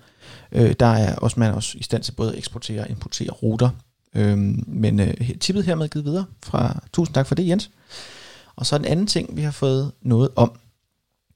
Øh, 0.52 0.74
der 0.80 0.86
er 0.86 1.16
Osman 1.22 1.54
også 1.54 1.78
i 1.78 1.84
stand 1.84 2.04
til 2.04 2.12
både 2.12 2.32
at 2.32 2.38
eksportere 2.38 2.82
og 2.82 2.90
importere 2.90 3.30
ruter. 3.30 3.70
Øh, 4.16 4.38
men 4.68 5.00
øh, 5.00 5.14
tippet 5.40 5.66
hermed 5.66 5.90
givet 5.90 6.06
videre 6.06 6.26
fra... 6.44 6.80
Tusind 6.94 7.14
tak 7.16 7.28
for 7.28 7.36
det, 7.36 7.48
Jens. 7.48 7.72
Og 8.56 8.66
så 8.66 8.76
en 8.76 8.86
anden 8.86 9.08
ting, 9.08 9.38
vi 9.38 9.42
har 9.42 9.52
fået 9.52 9.92
noget 10.02 10.30
om, 10.36 10.52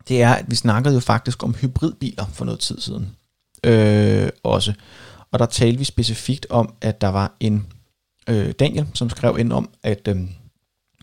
det 0.07 0.22
er, 0.22 0.34
at 0.34 0.46
vi 0.48 0.55
snakkede 0.55 0.93
jo 0.93 1.00
faktisk 1.00 1.43
om 1.43 1.53
hybridbiler 1.53 2.25
for 2.34 2.46
noget 2.46 2.60
tid 2.60 2.79
siden. 2.79 3.15
Øh, 3.63 4.29
også. 4.43 4.74
Og 5.31 5.39
der 5.39 5.46
talte 5.46 5.77
vi 5.77 5.84
specifikt 5.84 6.46
om, 6.50 6.74
at 6.81 7.01
der 7.01 7.07
var 7.07 7.36
en 7.39 7.65
øh, 8.29 8.51
Daniel, 8.51 8.88
som 8.93 9.10
skrev 9.10 9.39
ind 9.39 9.53
om, 9.53 9.69
at 9.84 10.07
øh, 10.07 10.17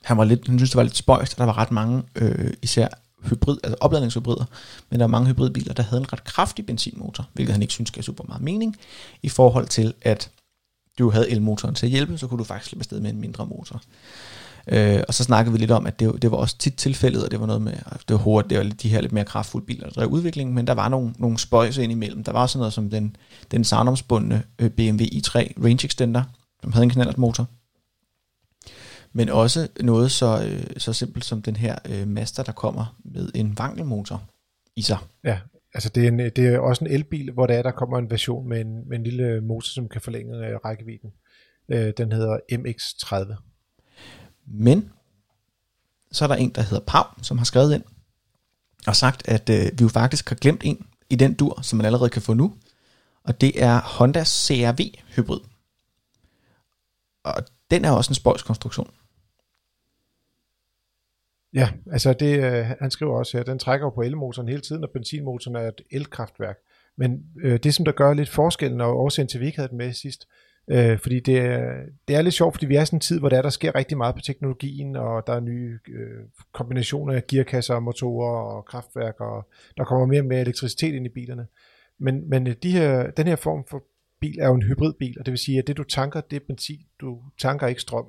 han 0.02 0.16
var 0.16 0.24
lidt, 0.24 0.46
han 0.46 0.58
synes, 0.58 0.70
det 0.70 0.76
var 0.76 0.82
lidt 0.82 0.96
spøjst, 0.96 1.32
at 1.32 1.38
der 1.38 1.44
var 1.44 1.58
ret 1.58 1.70
mange, 1.70 2.02
øh, 2.14 2.52
især 2.62 2.88
hybrid, 3.28 3.58
altså 3.62 3.76
opladningshybrider, 3.80 4.44
men 4.90 5.00
der 5.00 5.04
var 5.06 5.10
mange 5.10 5.28
hybridbiler, 5.28 5.74
der 5.74 5.82
havde 5.82 6.00
en 6.00 6.12
ret 6.12 6.24
kraftig 6.24 6.66
benzinmotor, 6.66 7.28
hvilket 7.32 7.52
han 7.52 7.62
ikke 7.62 7.72
synes 7.72 7.90
gav 7.90 8.02
super 8.02 8.24
meget 8.28 8.42
mening, 8.42 8.76
i 9.22 9.28
forhold 9.28 9.66
til, 9.66 9.94
at 10.02 10.30
du 10.98 11.10
havde 11.10 11.30
elmotoren 11.30 11.74
til 11.74 11.86
at 11.86 11.90
hjælpe, 11.90 12.18
så 12.18 12.26
kunne 12.26 12.38
du 12.38 12.44
faktisk 12.44 12.68
slippe 12.68 12.80
afsted 12.80 13.00
med 13.00 13.10
en 13.10 13.20
mindre 13.20 13.46
motor. 13.46 13.82
Øh, 14.68 15.02
og 15.08 15.14
så 15.14 15.24
snakkede 15.24 15.52
vi 15.52 15.58
lidt 15.58 15.70
om, 15.70 15.86
at 15.86 16.00
det, 16.00 16.22
det 16.22 16.30
var 16.30 16.36
også 16.36 16.58
tit 16.58 16.74
tilfældet, 16.74 17.24
og 17.24 17.30
det 17.30 17.40
var 17.40 17.46
noget 17.46 17.62
med, 17.62 17.72
det 17.72 18.10
var 18.10 18.16
hurtigt, 18.16 18.50
det 18.50 18.58
var 18.58 18.64
de 18.64 18.88
her 18.88 19.00
lidt 19.00 19.12
mere 19.12 19.24
kraftfulde 19.24 19.66
biler, 19.66 19.86
der 19.86 19.92
drev 19.92 20.08
udviklingen, 20.08 20.54
men 20.54 20.66
der 20.66 20.72
var 20.72 20.88
nogle, 20.88 21.14
nogle 21.18 21.38
spøjser 21.38 21.82
ind 21.82 21.92
imellem. 21.92 22.24
Der 22.24 22.32
var 22.32 22.46
sådan 22.46 22.58
noget 22.58 22.72
som 22.72 22.90
den, 22.90 23.16
den 23.50 23.64
savnomsbundne 23.64 24.42
øh, 24.58 24.70
BMW 24.70 25.04
i3 25.04 25.64
Range 25.64 25.84
Extender, 25.84 26.22
som 26.62 26.72
havde 26.72 26.84
en 26.84 26.90
knallert 26.90 27.18
motor. 27.18 27.46
Men 29.12 29.28
også 29.28 29.68
noget 29.80 30.12
så, 30.12 30.42
øh, 30.44 30.64
så 30.76 30.92
simpelt 30.92 31.24
som 31.24 31.42
den 31.42 31.56
her 31.56 31.78
øh, 31.84 32.06
der 32.16 32.52
kommer 32.56 32.96
med 33.04 33.30
en 33.34 33.58
vankelmotor 33.58 34.22
i 34.76 34.82
sig. 34.82 34.98
Ja, 35.24 35.38
altså 35.74 35.88
det 35.88 36.04
er, 36.04 36.08
en, 36.08 36.18
det 36.18 36.38
er 36.38 36.58
også 36.58 36.84
en 36.84 36.90
elbil, 36.90 37.32
hvor 37.32 37.46
der, 37.46 37.54
er, 37.54 37.62
der 37.62 37.70
kommer 37.70 37.98
en 37.98 38.10
version 38.10 38.48
med 38.48 38.60
en, 38.60 38.88
med 38.88 38.98
en 38.98 39.04
lille 39.04 39.40
motor, 39.40 39.68
som 39.68 39.88
kan 39.88 40.00
forlænge 40.00 40.46
øh, 40.46 40.56
rækkevidden. 40.64 41.12
Øh, 41.68 41.92
den 41.96 42.12
hedder 42.12 42.38
MX-30. 42.52 43.34
Men 44.46 44.90
så 46.12 46.24
er 46.24 46.28
der 46.28 46.34
en, 46.34 46.50
der 46.50 46.62
hedder 46.62 46.84
Pau, 46.86 47.04
som 47.22 47.38
har 47.38 47.44
skrevet 47.44 47.74
ind 47.74 47.84
og 48.86 48.96
sagt, 48.96 49.28
at 49.28 49.50
øh, 49.50 49.78
vi 49.78 49.82
jo 49.82 49.88
faktisk 49.88 50.28
har 50.28 50.36
glemt 50.36 50.60
en 50.64 50.86
i 51.10 51.16
den 51.16 51.34
dur, 51.34 51.62
som 51.62 51.76
man 51.76 51.86
allerede 51.86 52.10
kan 52.10 52.22
få 52.22 52.34
nu, 52.34 52.54
og 53.24 53.40
det 53.40 53.62
er 53.62 53.80
Honda 53.80 54.24
CRV 54.24 54.80
Hybrid. 55.16 55.40
Og 57.24 57.44
den 57.70 57.84
er 57.84 57.90
også 57.90 58.10
en 58.10 58.14
spøjskonstruktion. 58.14 58.90
Ja, 61.54 61.68
altså 61.92 62.12
det, 62.12 62.38
øh, 62.38 62.66
han 62.80 62.90
skriver 62.90 63.18
også 63.18 63.36
her, 63.36 63.44
den 63.44 63.58
trækker 63.58 63.86
jo 63.86 63.90
på 63.90 64.02
elmotoren 64.02 64.48
hele 64.48 64.60
tiden, 64.60 64.84
og 64.84 64.90
benzinmotoren 64.90 65.56
er 65.56 65.68
et 65.68 65.80
elkraftværk. 65.90 66.56
Men 66.96 67.22
øh, 67.42 67.58
det, 67.58 67.74
som 67.74 67.84
der 67.84 67.92
gør 67.92 68.14
lidt 68.14 68.28
forskellen, 68.28 68.80
og 68.80 68.98
årsagen 68.98 69.28
til, 69.28 69.38
at 69.38 69.40
vi 69.40 69.46
ikke 69.46 69.58
havde 69.58 69.68
den 69.68 69.78
med 69.78 69.92
sidst, 69.92 70.28
øh, 70.68 70.98
fordi 70.98 71.20
det 71.20 71.38
er, 71.38 71.82
det 72.08 72.16
er 72.16 72.22
lidt 72.22 72.34
sjovt, 72.34 72.54
fordi 72.54 72.66
vi 72.66 72.76
er 72.76 72.84
sådan 72.84 72.96
en 72.96 73.00
tid, 73.00 73.18
hvor 73.18 73.28
der, 73.28 73.42
der 73.42 73.50
sker 73.50 73.74
rigtig 73.74 73.96
meget 73.96 74.14
på 74.14 74.20
teknologien, 74.20 74.96
og 74.96 75.26
der 75.26 75.32
er 75.32 75.40
nye 75.40 75.78
øh, 75.88 76.24
kombinationer 76.52 77.14
af 77.14 77.26
gearkasser, 77.26 77.80
motorer 77.80 78.56
og 78.56 78.64
kraftværk, 78.64 79.20
og 79.20 79.48
der 79.76 79.84
kommer 79.84 80.06
mere 80.06 80.20
og 80.20 80.26
mere 80.26 80.40
elektricitet 80.40 80.94
ind 80.94 81.06
i 81.06 81.08
bilerne. 81.08 81.46
Men, 81.98 82.30
men 82.30 82.46
øh, 82.46 82.54
de 82.62 82.70
her, 82.70 83.10
den 83.10 83.26
her 83.26 83.36
form 83.36 83.64
for 83.70 83.84
bil 84.20 84.38
er 84.40 84.48
jo 84.48 84.54
en 84.54 84.62
hybridbil, 84.62 85.16
og 85.18 85.26
det 85.26 85.32
vil 85.32 85.38
sige, 85.38 85.58
at 85.58 85.66
det 85.66 85.76
du 85.76 85.84
tanker, 85.84 86.20
det 86.20 86.36
er 86.36 86.46
benzin, 86.46 86.80
du 87.00 87.22
tanker 87.38 87.66
ikke 87.66 87.80
strøm. 87.80 88.06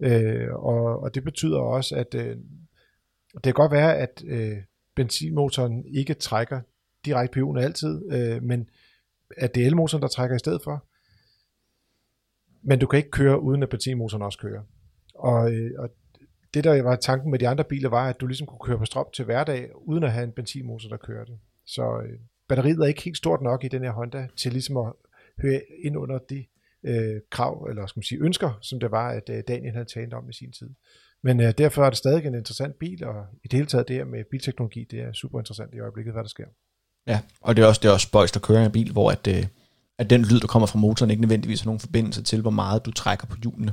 Øh, 0.00 0.48
og, 0.52 1.02
og 1.02 1.14
det 1.14 1.24
betyder 1.24 1.58
også, 1.58 1.96
at 1.96 2.14
øh, 2.14 2.36
det 3.34 3.42
kan 3.44 3.54
godt 3.54 3.72
være, 3.72 3.98
at 3.98 4.22
øh, 4.26 4.56
benzinmotoren 4.94 5.84
ikke 5.86 6.14
trækker 6.14 6.60
direkte 7.04 7.32
på 7.32 7.38
hjulene 7.38 7.64
altid, 7.64 8.12
øh, 8.12 8.42
men 8.42 8.68
at 9.36 9.54
det 9.54 9.62
er 9.62 9.66
elmotoren, 9.66 10.02
der 10.02 10.08
trækker 10.08 10.36
i 10.36 10.38
stedet 10.38 10.62
for. 10.62 10.86
Men 12.62 12.78
du 12.78 12.86
kan 12.86 12.96
ikke 12.96 13.10
køre, 13.10 13.40
uden 13.40 13.62
at 13.62 13.68
benzinmotoren 13.68 14.22
også 14.22 14.38
kører. 14.38 14.62
Og, 15.14 15.52
øh, 15.52 15.70
og 15.78 15.90
det, 16.54 16.64
der 16.64 16.82
var 16.82 16.96
tanken 16.96 17.30
med 17.30 17.38
de 17.38 17.48
andre 17.48 17.64
biler, 17.64 17.88
var, 17.88 18.08
at 18.08 18.20
du 18.20 18.26
ligesom 18.26 18.46
kunne 18.46 18.58
køre 18.64 18.78
på 18.78 18.84
strøm 18.84 19.06
til 19.14 19.24
hverdag, 19.24 19.70
uden 19.76 20.04
at 20.04 20.12
have 20.12 20.24
en 20.24 20.32
benzinmotor, 20.32 20.88
der 20.88 20.96
kørte. 20.96 21.32
Så 21.66 22.02
øh, 22.06 22.18
batteriet 22.48 22.78
er 22.78 22.84
ikke 22.84 23.02
helt 23.02 23.16
stort 23.16 23.42
nok 23.42 23.64
i 23.64 23.68
den 23.68 23.82
her 23.82 23.90
Honda, 23.90 24.28
til 24.36 24.52
ligesom 24.52 24.76
at 24.76 24.92
høre 25.42 25.60
ind 25.84 25.96
under 25.96 26.18
de 26.18 26.46
øh, 26.84 27.20
krav, 27.30 27.64
eller 27.64 27.86
skal 27.86 27.98
man 27.98 28.04
sige 28.04 28.20
ønsker, 28.20 28.58
som 28.62 28.80
det 28.80 28.90
var, 28.90 29.08
at 29.08 29.30
øh, 29.30 29.42
Daniel 29.48 29.72
havde 29.72 29.92
talt 29.94 30.14
om 30.14 30.28
i 30.30 30.32
sin 30.32 30.52
tid. 30.52 30.70
Men 31.24 31.40
øh, 31.40 31.52
derfor 31.58 31.84
er 31.84 31.90
det 31.90 31.96
stadig 31.98 32.26
en 32.26 32.34
interessant 32.34 32.78
bil, 32.78 33.04
og 33.04 33.26
i 33.44 33.48
det 33.48 33.52
hele 33.52 33.66
taget 33.66 33.88
det 33.88 33.96
her 33.96 34.04
med 34.04 34.24
bilteknologi, 34.30 34.86
det 34.90 35.00
er 35.00 35.12
super 35.12 35.38
interessant 35.38 35.74
i 35.74 35.78
øjeblikket, 35.80 36.12
hvad 36.12 36.22
der 36.22 36.28
sker. 36.28 36.44
Ja, 37.06 37.20
og 37.40 37.56
det 37.56 37.62
er 37.62 37.66
også, 37.66 37.80
det 37.82 37.88
er 37.88 37.92
også 37.92 38.06
spøjst 38.06 38.36
at 38.36 38.42
køre 38.42 38.64
en 38.64 38.72
bil, 38.72 38.92
hvor 38.92 39.10
at, 39.10 39.26
øh, 39.26 39.46
at 39.98 40.10
den 40.10 40.22
lyd, 40.22 40.40
der 40.40 40.46
kommer 40.46 40.66
fra 40.66 40.78
motoren, 40.78 41.10
ikke 41.10 41.20
nødvendigvis 41.20 41.60
har 41.60 41.66
nogen 41.66 41.80
forbindelse 41.80 42.22
til, 42.22 42.40
hvor 42.40 42.50
meget 42.50 42.86
du 42.86 42.90
trækker 42.90 43.26
på 43.26 43.36
hjulene. 43.42 43.72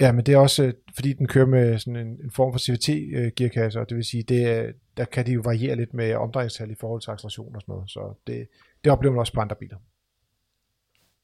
Ja, 0.00 0.12
men 0.12 0.26
det 0.26 0.34
er 0.34 0.38
også, 0.38 0.62
øh, 0.62 0.72
fordi 0.94 1.12
den 1.12 1.26
kører 1.26 1.46
med 1.46 1.78
sådan 1.78 1.96
en, 1.96 2.06
en 2.06 2.30
form 2.30 2.52
for 2.52 2.58
CVT-gearkasse, 2.58 3.80
og 3.80 3.88
det 3.88 3.96
vil 3.96 4.04
sige, 4.04 4.22
det, 4.22 4.74
der 4.96 5.04
kan 5.04 5.26
de 5.26 5.32
jo 5.32 5.40
variere 5.44 5.76
lidt 5.76 5.94
med 5.94 6.14
omdrejningstal 6.14 6.70
i 6.70 6.76
forhold 6.80 7.00
til 7.02 7.10
acceleration 7.10 7.56
og 7.56 7.60
sådan 7.60 7.72
noget, 7.72 7.90
så 7.90 8.14
det, 8.26 8.48
det 8.84 8.92
oplever 8.92 9.12
man 9.14 9.20
også 9.20 9.32
på 9.32 9.40
andre 9.40 9.56
biler. 9.56 9.76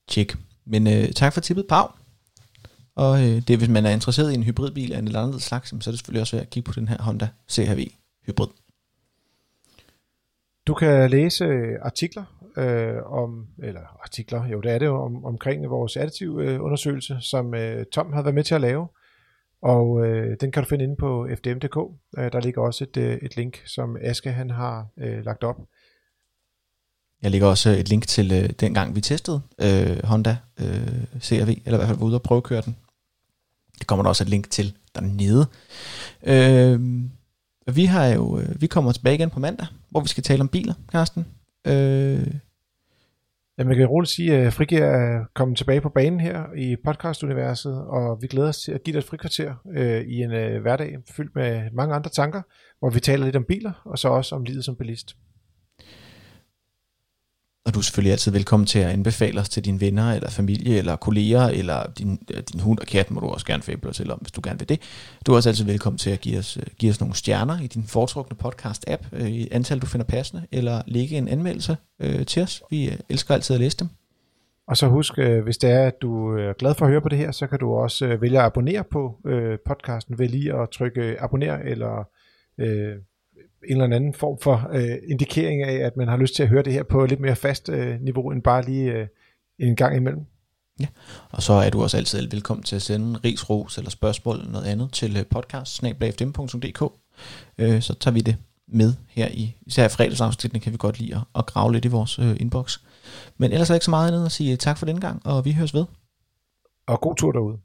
Tjek. 0.09 0.37
Men 0.65 0.87
øh, 0.87 1.13
tak 1.13 1.33
for 1.33 1.41
tippet, 1.41 1.67
Pau. 1.69 1.87
Og 2.95 3.23
øh, 3.23 3.43
det 3.49 3.59
hvis 3.59 3.69
man 3.69 3.87
er 3.87 3.91
interesseret 3.91 4.33
i 4.33 4.35
en 4.35 4.43
hybridbil 4.43 4.93
af 4.93 4.99
en 4.99 5.07
eller 5.07 5.23
anden 5.23 5.41
slags, 5.41 5.69
så 5.69 5.77
er 5.77 5.93
det 5.93 5.99
selvfølgelig 5.99 6.21
også 6.21 6.37
værd 6.37 6.47
at 6.47 6.51
kigge 6.51 6.67
på 6.67 6.81
den 6.81 6.89
her 6.89 7.03
Honda 7.03 7.29
CHV 7.49 7.87
Hybrid. 8.27 8.49
Du 10.67 10.75
kan 10.75 11.11
læse 11.11 11.45
øh, 11.45 11.79
artikler 11.83 12.25
øh, 12.57 13.03
om, 13.05 13.47
eller 13.63 13.81
artikler, 14.03 14.47
jo 14.47 14.61
det 14.61 14.73
er 14.73 14.79
det 14.79 14.87
jo, 14.87 15.03
om, 15.03 15.25
omkring 15.25 15.71
vores 15.71 15.97
additiv 15.97 16.39
øh, 16.43 16.63
undersøgelse, 16.63 17.17
som 17.21 17.55
øh, 17.55 17.87
Tom 17.93 18.13
har 18.13 18.23
været 18.23 18.35
med 18.35 18.45
til 18.45 18.55
at 18.55 18.61
lave. 18.61 18.89
Og 19.63 20.07
øh, 20.07 20.37
den 20.41 20.53
kan 20.53 20.63
du 20.63 20.69
finde 20.69 20.85
inde 20.85 20.97
på 20.97 21.29
fdm.dk. 21.37 21.77
Øh, 22.19 22.33
der 22.33 22.41
ligger 22.41 22.63
også 22.63 22.85
et, 22.85 22.97
øh, 22.97 23.19
et 23.23 23.37
link, 23.37 23.63
som 23.67 23.97
Aske 24.01 24.33
han 24.33 24.51
har 24.51 24.87
øh, 24.99 25.25
lagt 25.25 25.45
op. 25.45 25.57
Jeg 27.23 27.31
lægger 27.31 27.47
også 27.47 27.71
øh, 27.71 27.77
et 27.77 27.89
link 27.89 28.07
til 28.07 28.33
øh, 28.33 28.49
den 28.61 28.75
gang 28.75 28.97
vi 28.97 29.01
testede 29.01 29.41
øh, 29.61 30.05
Honda 30.05 30.37
øh, 30.61 31.21
CRV, 31.21 31.49
eller 31.49 31.73
i 31.73 31.77
hvert 31.77 31.87
fald 31.87 31.99
var 31.99 32.07
ude 32.07 32.15
og 32.15 32.23
prøve 32.23 32.37
at 32.37 32.43
køre 32.43 32.63
den. 32.63 32.77
Det 33.79 33.87
kommer 33.87 34.03
der 34.03 34.09
også 34.09 34.25
et 34.25 34.29
link 34.29 34.51
til 34.51 34.77
dernede. 34.95 35.47
Øh, 36.23 36.81
vi 37.77 37.85
har 37.85 38.07
jo, 38.07 38.39
øh, 38.39 38.61
vi 38.61 38.67
kommer 38.67 38.93
tilbage 38.93 39.15
igen 39.15 39.31
på 39.31 39.41
mandag, 39.41 39.67
hvor 39.91 40.01
vi 40.01 40.09
skal 40.09 40.23
tale 40.23 40.41
om 40.41 40.49
biler, 40.49 40.75
Karsten. 40.93 41.27
Øh, 41.67 42.27
Jamen, 43.59 43.71
jeg 43.71 43.79
kan 43.79 43.87
roligt 43.87 44.11
sige, 44.11 44.37
at 44.37 44.53
Frigir 44.53 44.85
er 44.85 45.25
kommet 45.35 45.59
tilbage 45.59 45.81
på 45.81 45.89
banen 45.89 46.21
her 46.21 46.45
i 46.57 46.77
podcastuniverset, 46.85 47.85
og 47.85 48.23
vi 48.23 48.27
glæder 48.27 48.49
os 48.49 48.59
til 48.59 48.73
at 48.73 48.83
give 48.83 48.93
dig 48.93 48.99
et 48.99 49.05
frikvarter 49.05 49.55
øh, 49.77 50.01
i 50.01 50.23
en 50.23 50.33
øh, 50.33 50.63
hverdag 50.63 50.97
fyldt 51.17 51.35
med 51.35 51.71
mange 51.73 51.95
andre 51.95 52.11
tanker, 52.11 52.43
hvor 52.79 52.91
vi 52.91 53.01
taler 53.01 53.25
lidt 53.25 53.37
om 53.37 53.45
biler, 53.45 53.73
og 53.85 53.99
så 53.99 54.09
også 54.09 54.35
om 54.35 54.45
livet 54.45 54.65
som 54.65 54.77
bilist. 54.77 55.17
Og 57.71 57.75
du 57.75 57.79
er 57.79 57.83
selvfølgelig 57.83 58.13
altid 58.13 58.33
velkommen 58.33 58.67
til 58.67 58.79
at 58.79 58.91
anbefale 58.91 59.41
os 59.41 59.49
til 59.49 59.65
dine 59.65 59.81
venner, 59.81 60.13
eller 60.13 60.31
familie, 60.31 60.79
eller 60.79 60.97
kolleger, 60.97 61.43
eller 61.43 61.93
din, 61.99 62.17
din 62.53 62.61
hund 62.61 62.79
og 62.79 62.87
kat 62.87 63.11
må 63.11 63.21
du 63.21 63.27
også 63.27 63.47
gerne 63.47 63.63
fable 63.63 63.93
til 63.93 64.11
om, 64.11 64.19
hvis 64.19 64.33
du 64.33 64.41
gerne 64.45 64.59
vil 64.59 64.69
det. 64.69 64.81
Du 65.27 65.33
er 65.33 65.37
også 65.37 65.49
altid 65.49 65.65
velkommen 65.65 65.99
til 65.99 66.11
at 66.11 66.21
give 66.21 66.39
os, 66.39 66.57
øh, 66.57 66.63
give 66.79 66.91
os 66.91 67.01
nogle 67.01 67.15
stjerner 67.15 67.61
i 67.61 67.67
din 67.67 67.85
foretrukne 67.87 68.37
podcast-app, 68.45 69.09
øh, 69.13 69.29
i 69.29 69.49
antal 69.51 69.79
du 69.79 69.87
finder 69.87 70.07
passende, 70.07 70.47
eller 70.53 70.83
lægge 70.87 71.17
en 71.17 71.29
anmeldelse 71.29 71.77
øh, 72.01 72.27
til 72.27 72.43
os. 72.43 72.63
Vi 72.71 72.89
øh, 72.89 72.97
elsker 73.09 73.35
altid 73.35 73.55
at 73.55 73.61
læse 73.61 73.77
dem. 73.77 73.89
Og 74.69 74.77
så 74.77 74.89
husk, 74.89 75.19
øh, 75.19 75.43
hvis 75.45 75.59
det 75.59 75.71
er, 75.71 75.87
at 75.87 75.95
du 76.03 76.39
er 76.39 76.53
glad 76.53 76.75
for 76.75 76.85
at 76.85 76.91
høre 76.91 77.01
på 77.01 77.09
det 77.09 77.19
her, 77.19 77.33
så 77.33 77.47
kan 77.47 77.59
du 77.59 77.73
også 77.75 78.17
vælge 78.21 78.39
at 78.39 78.45
abonnere 78.45 78.85
på 78.93 79.17
øh, 79.27 79.59
podcasten 79.67 80.19
ved 80.19 80.29
lige 80.29 80.55
at 80.55 80.71
trykke 80.71 81.21
abonner, 81.21 81.57
eller 81.57 82.09
øh, 82.59 82.95
en 83.69 83.83
eller 83.83 83.97
anden 83.97 84.15
form 84.15 84.39
for 84.39 84.71
øh, 84.73 84.99
indikering 85.09 85.63
af, 85.63 85.75
at 85.87 85.97
man 85.97 86.09
har 86.09 86.17
lyst 86.17 86.35
til 86.35 86.43
at 86.43 86.49
høre 86.49 86.63
det 86.63 86.73
her 86.73 86.83
på 86.83 87.07
lidt 87.07 87.21
mere 87.21 87.37
fast 87.37 87.69
øh, 87.69 88.01
niveau, 88.01 88.31
end 88.31 88.43
bare 88.43 88.65
lige 88.65 88.93
øh, 88.93 89.07
en 89.59 89.77
gang 89.77 89.97
imellem. 89.97 90.25
Ja, 90.81 90.87
og 91.31 91.43
så 91.43 91.53
er 91.53 91.71
du 91.71 91.83
også 91.83 91.97
altid 91.97 92.29
velkommen 92.31 92.65
til 92.65 92.77
at 92.77 92.83
sende 92.83 93.21
ris, 93.25 93.51
ros 93.51 93.79
eller 93.79 93.91
spørgsmål 93.91 94.37
eller 94.37 94.53
noget 94.53 94.67
andet 94.67 94.93
til 94.93 95.17
øh, 95.17 95.27
podcast 95.27 95.85
øh, 97.59 97.83
så 97.83 97.95
tager 97.95 98.15
vi 98.15 98.21
det 98.21 98.37
med 98.69 98.95
her 99.09 99.29
i, 99.29 99.57
især 99.67 99.87
i 99.87 99.89
fredagsafsnittet 99.89 100.63
kan 100.63 100.73
vi 100.73 100.77
godt 100.77 101.01
lide 101.01 101.15
at, 101.15 101.23
at 101.35 101.47
grave 101.47 101.73
lidt 101.73 101.85
i 101.85 101.89
vores 101.89 102.19
øh, 102.19 102.37
inbox. 102.41 102.79
Men 103.37 103.53
ellers 103.53 103.71
er 103.71 103.73
der 103.73 103.77
ikke 103.77 103.85
så 103.85 103.91
meget 103.91 104.09
andet 104.09 104.27
at 104.27 104.33
sige 104.33 104.57
tak 104.57 104.79
for 104.79 104.87
den 104.87 105.01
gang, 105.01 105.27
og 105.27 105.45
vi 105.45 105.53
høres 105.53 105.75
ved. 105.75 105.85
Og 106.87 107.01
god 107.01 107.17
tur 107.17 107.33
derude. 107.33 107.59